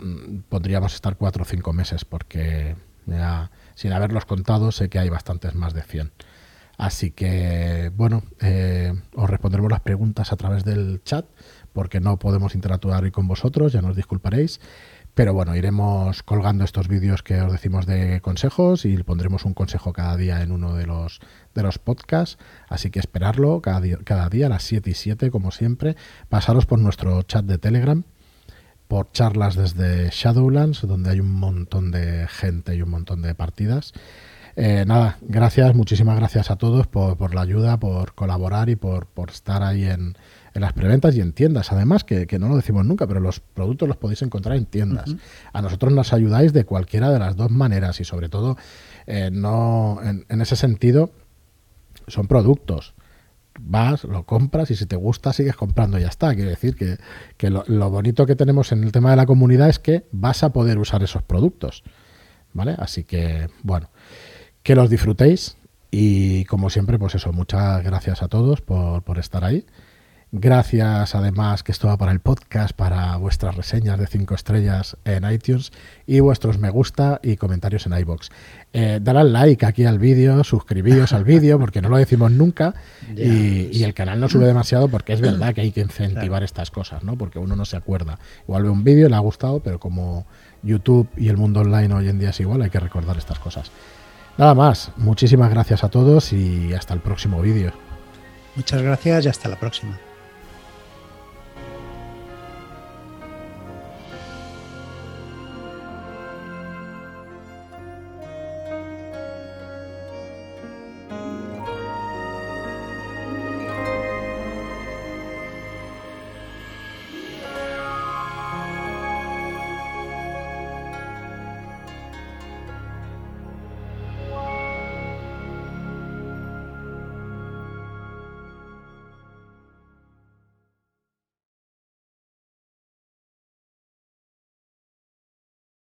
podríamos 0.49 0.93
estar 0.93 1.17
cuatro 1.17 1.43
o 1.43 1.45
cinco 1.45 1.73
meses 1.73 2.05
porque 2.05 2.75
ya, 3.05 3.51
sin 3.75 3.93
haberlos 3.93 4.25
contado 4.25 4.71
sé 4.71 4.89
que 4.89 4.99
hay 4.99 5.09
bastantes 5.09 5.55
más 5.55 5.73
de 5.73 5.83
100. 5.83 6.11
Así 6.77 7.11
que, 7.11 7.91
bueno, 7.95 8.23
eh, 8.41 8.93
os 9.13 9.29
responderemos 9.29 9.71
las 9.71 9.81
preguntas 9.81 10.31
a 10.31 10.35
través 10.35 10.65
del 10.65 11.01
chat 11.03 11.25
porque 11.73 11.99
no 11.99 12.17
podemos 12.19 12.55
interactuar 12.55 13.03
hoy 13.03 13.11
con 13.11 13.27
vosotros, 13.27 13.73
ya 13.73 13.81
nos 13.81 13.95
disculparéis. 13.95 14.59
Pero 15.13 15.33
bueno, 15.33 15.55
iremos 15.55 16.23
colgando 16.23 16.63
estos 16.63 16.87
vídeos 16.87 17.21
que 17.21 17.41
os 17.41 17.51
decimos 17.51 17.85
de 17.85 18.21
consejos 18.21 18.85
y 18.85 18.95
pondremos 19.03 19.43
un 19.43 19.53
consejo 19.53 19.91
cada 19.91 20.15
día 20.15 20.41
en 20.41 20.53
uno 20.53 20.75
de 20.75 20.85
los, 20.85 21.19
de 21.53 21.63
los 21.63 21.79
podcasts. 21.79 22.37
Así 22.69 22.91
que 22.91 22.99
esperarlo 22.99 23.61
cada 23.61 23.81
día, 23.81 23.97
cada 24.05 24.29
día 24.29 24.45
a 24.45 24.49
las 24.49 24.63
7 24.63 24.89
y 24.89 24.93
7, 24.93 25.29
como 25.29 25.51
siempre. 25.51 25.97
Pasaros 26.29 26.65
por 26.65 26.79
nuestro 26.79 27.21
chat 27.23 27.43
de 27.43 27.57
Telegram, 27.57 28.03
por 28.87 29.11
charlas 29.11 29.55
desde 29.55 30.09
Shadowlands, 30.11 30.87
donde 30.87 31.09
hay 31.09 31.19
un 31.19 31.33
montón 31.33 31.91
de 31.91 32.27
gente 32.29 32.75
y 32.75 32.81
un 32.81 32.89
montón 32.89 33.21
de 33.21 33.35
partidas. 33.35 33.91
Eh, 34.55 34.85
nada, 34.85 35.17
gracias, 35.21 35.75
muchísimas 35.75 36.17
gracias 36.17 36.51
a 36.51 36.55
todos 36.55 36.87
por, 36.87 37.17
por 37.17 37.33
la 37.35 37.41
ayuda, 37.41 37.79
por 37.79 38.15
colaborar 38.15 38.69
y 38.69 38.75
por, 38.75 39.07
por 39.07 39.29
estar 39.29 39.63
ahí 39.63 39.85
en, 39.85 40.15
en 40.53 40.61
las 40.61 40.73
preventas 40.73 41.15
y 41.15 41.21
en 41.21 41.33
tiendas. 41.33 41.71
Además, 41.71 42.03
que, 42.03 42.27
no 42.39 42.49
lo 42.49 42.55
decimos 42.55 42.85
nunca, 42.85 43.07
pero 43.07 43.19
los 43.19 43.39
productos 43.39 43.87
los 43.87 43.97
podéis 43.97 44.21
encontrar 44.21 44.57
en 44.57 44.65
tiendas. 44.65 45.15
A 45.53 45.61
nosotros 45.61 45.93
nos 45.93 46.13
ayudáis 46.13 46.53
de 46.53 46.65
cualquiera 46.65 47.09
de 47.09 47.19
las 47.19 47.35
dos 47.35 47.51
maneras 47.51 47.99
y 47.99 48.03
sobre 48.03 48.29
todo, 48.29 48.57
eh, 49.07 49.29
no 49.31 49.99
en, 50.03 50.41
ese 50.41 50.55
sentido, 50.55 51.11
son 52.07 52.27
productos. 52.27 52.93
Vas, 53.59 54.05
lo 54.05 54.25
compras 54.25 54.71
y 54.71 54.75
si 54.75 54.85
te 54.85 54.95
gusta 54.95 55.33
sigues 55.33 55.55
comprando 55.55 55.97
y 55.97 56.01
ya 56.01 56.07
está. 56.07 56.33
Quiere 56.33 56.49
decir 56.51 56.75
que, 56.75 56.97
que 57.37 57.49
lo, 57.49 57.63
lo, 57.67 57.89
bonito 57.89 58.25
que 58.25 58.35
tenemos 58.35 58.71
en 58.71 58.83
el 58.83 58.91
tema 58.91 59.11
de 59.11 59.17
la 59.17 59.25
comunidad 59.25 59.69
es 59.69 59.79
que 59.79 60.05
vas 60.11 60.43
a 60.43 60.51
poder 60.51 60.77
usar 60.77 61.03
esos 61.03 61.23
productos. 61.23 61.83
¿Vale? 62.53 62.75
Así 62.77 63.05
que, 63.05 63.47
bueno, 63.63 63.89
que 64.63 64.75
los 64.75 64.89
disfrutéis 64.89 65.55
y 65.91 66.45
como 66.45 66.69
siempre, 66.69 66.97
pues 66.97 67.15
eso, 67.15 67.31
muchas 67.33 67.83
gracias 67.83 68.23
a 68.23 68.27
todos 68.29 68.61
por, 68.61 69.03
por 69.03 69.19
estar 69.19 69.43
ahí. 69.43 69.65
Gracias 70.33 71.13
además 71.13 71.61
que 71.61 71.73
esto 71.73 71.89
va 71.89 71.97
para 71.97 72.13
el 72.13 72.21
podcast, 72.21 72.73
para 72.73 73.17
vuestras 73.17 73.53
reseñas 73.53 73.99
de 73.99 74.07
5 74.07 74.33
estrellas 74.33 74.95
en 75.03 75.29
iTunes 75.29 75.73
y 76.07 76.21
vuestros 76.21 76.57
me 76.57 76.69
gusta 76.69 77.19
y 77.21 77.35
comentarios 77.35 77.85
en 77.85 77.97
iBox. 77.97 78.29
Eh, 78.71 78.99
dale 79.01 79.25
like 79.25 79.65
aquí 79.65 79.83
al 79.83 79.99
vídeo, 79.99 80.41
suscribíos 80.45 81.11
al 81.11 81.25
vídeo 81.25 81.59
porque 81.59 81.81
no 81.81 81.89
lo 81.89 81.97
decimos 81.97 82.31
nunca 82.31 82.75
y, 83.17 83.83
el 83.83 83.93
canal 83.93 84.21
no 84.21 84.29
sube 84.29 84.45
demasiado 84.45 84.87
porque 84.87 85.11
es 85.11 85.19
verdad 85.19 85.53
que 85.53 85.61
hay 85.61 85.71
que 85.73 85.81
incentivar 85.81 86.43
estas 86.43 86.71
cosas, 86.71 87.03
¿no? 87.03 87.17
porque 87.17 87.37
uno 87.37 87.57
no 87.57 87.65
se 87.65 87.75
acuerda. 87.75 88.17
Igual 88.47 88.63
ve 88.63 88.69
un 88.69 88.85
vídeo, 88.85 89.09
le 89.09 89.17
ha 89.17 89.19
gustado, 89.19 89.59
pero 89.59 89.81
como 89.81 90.25
YouTube 90.63 91.09
y 91.17 91.27
el 91.27 91.35
mundo 91.35 91.59
online 91.59 91.93
hoy 91.93 92.07
en 92.07 92.19
día 92.19 92.29
es 92.29 92.39
igual, 92.39 92.61
hay 92.61 92.69
que 92.69 92.79
recordar 92.79 93.17
estas 93.17 93.39
cosas. 93.39 93.69
Nada 94.37 94.55
más, 94.55 94.93
muchísimas 94.95 95.49
gracias 95.49 95.83
a 95.83 95.89
todos 95.89 96.31
y 96.31 96.73
hasta 96.73 96.93
el 96.93 97.01
próximo 97.01 97.41
vídeo. 97.41 97.73
Muchas 98.55 98.81
gracias 98.81 99.25
y 99.25 99.27
hasta 99.27 99.49
la 99.49 99.59
próxima. 99.59 99.99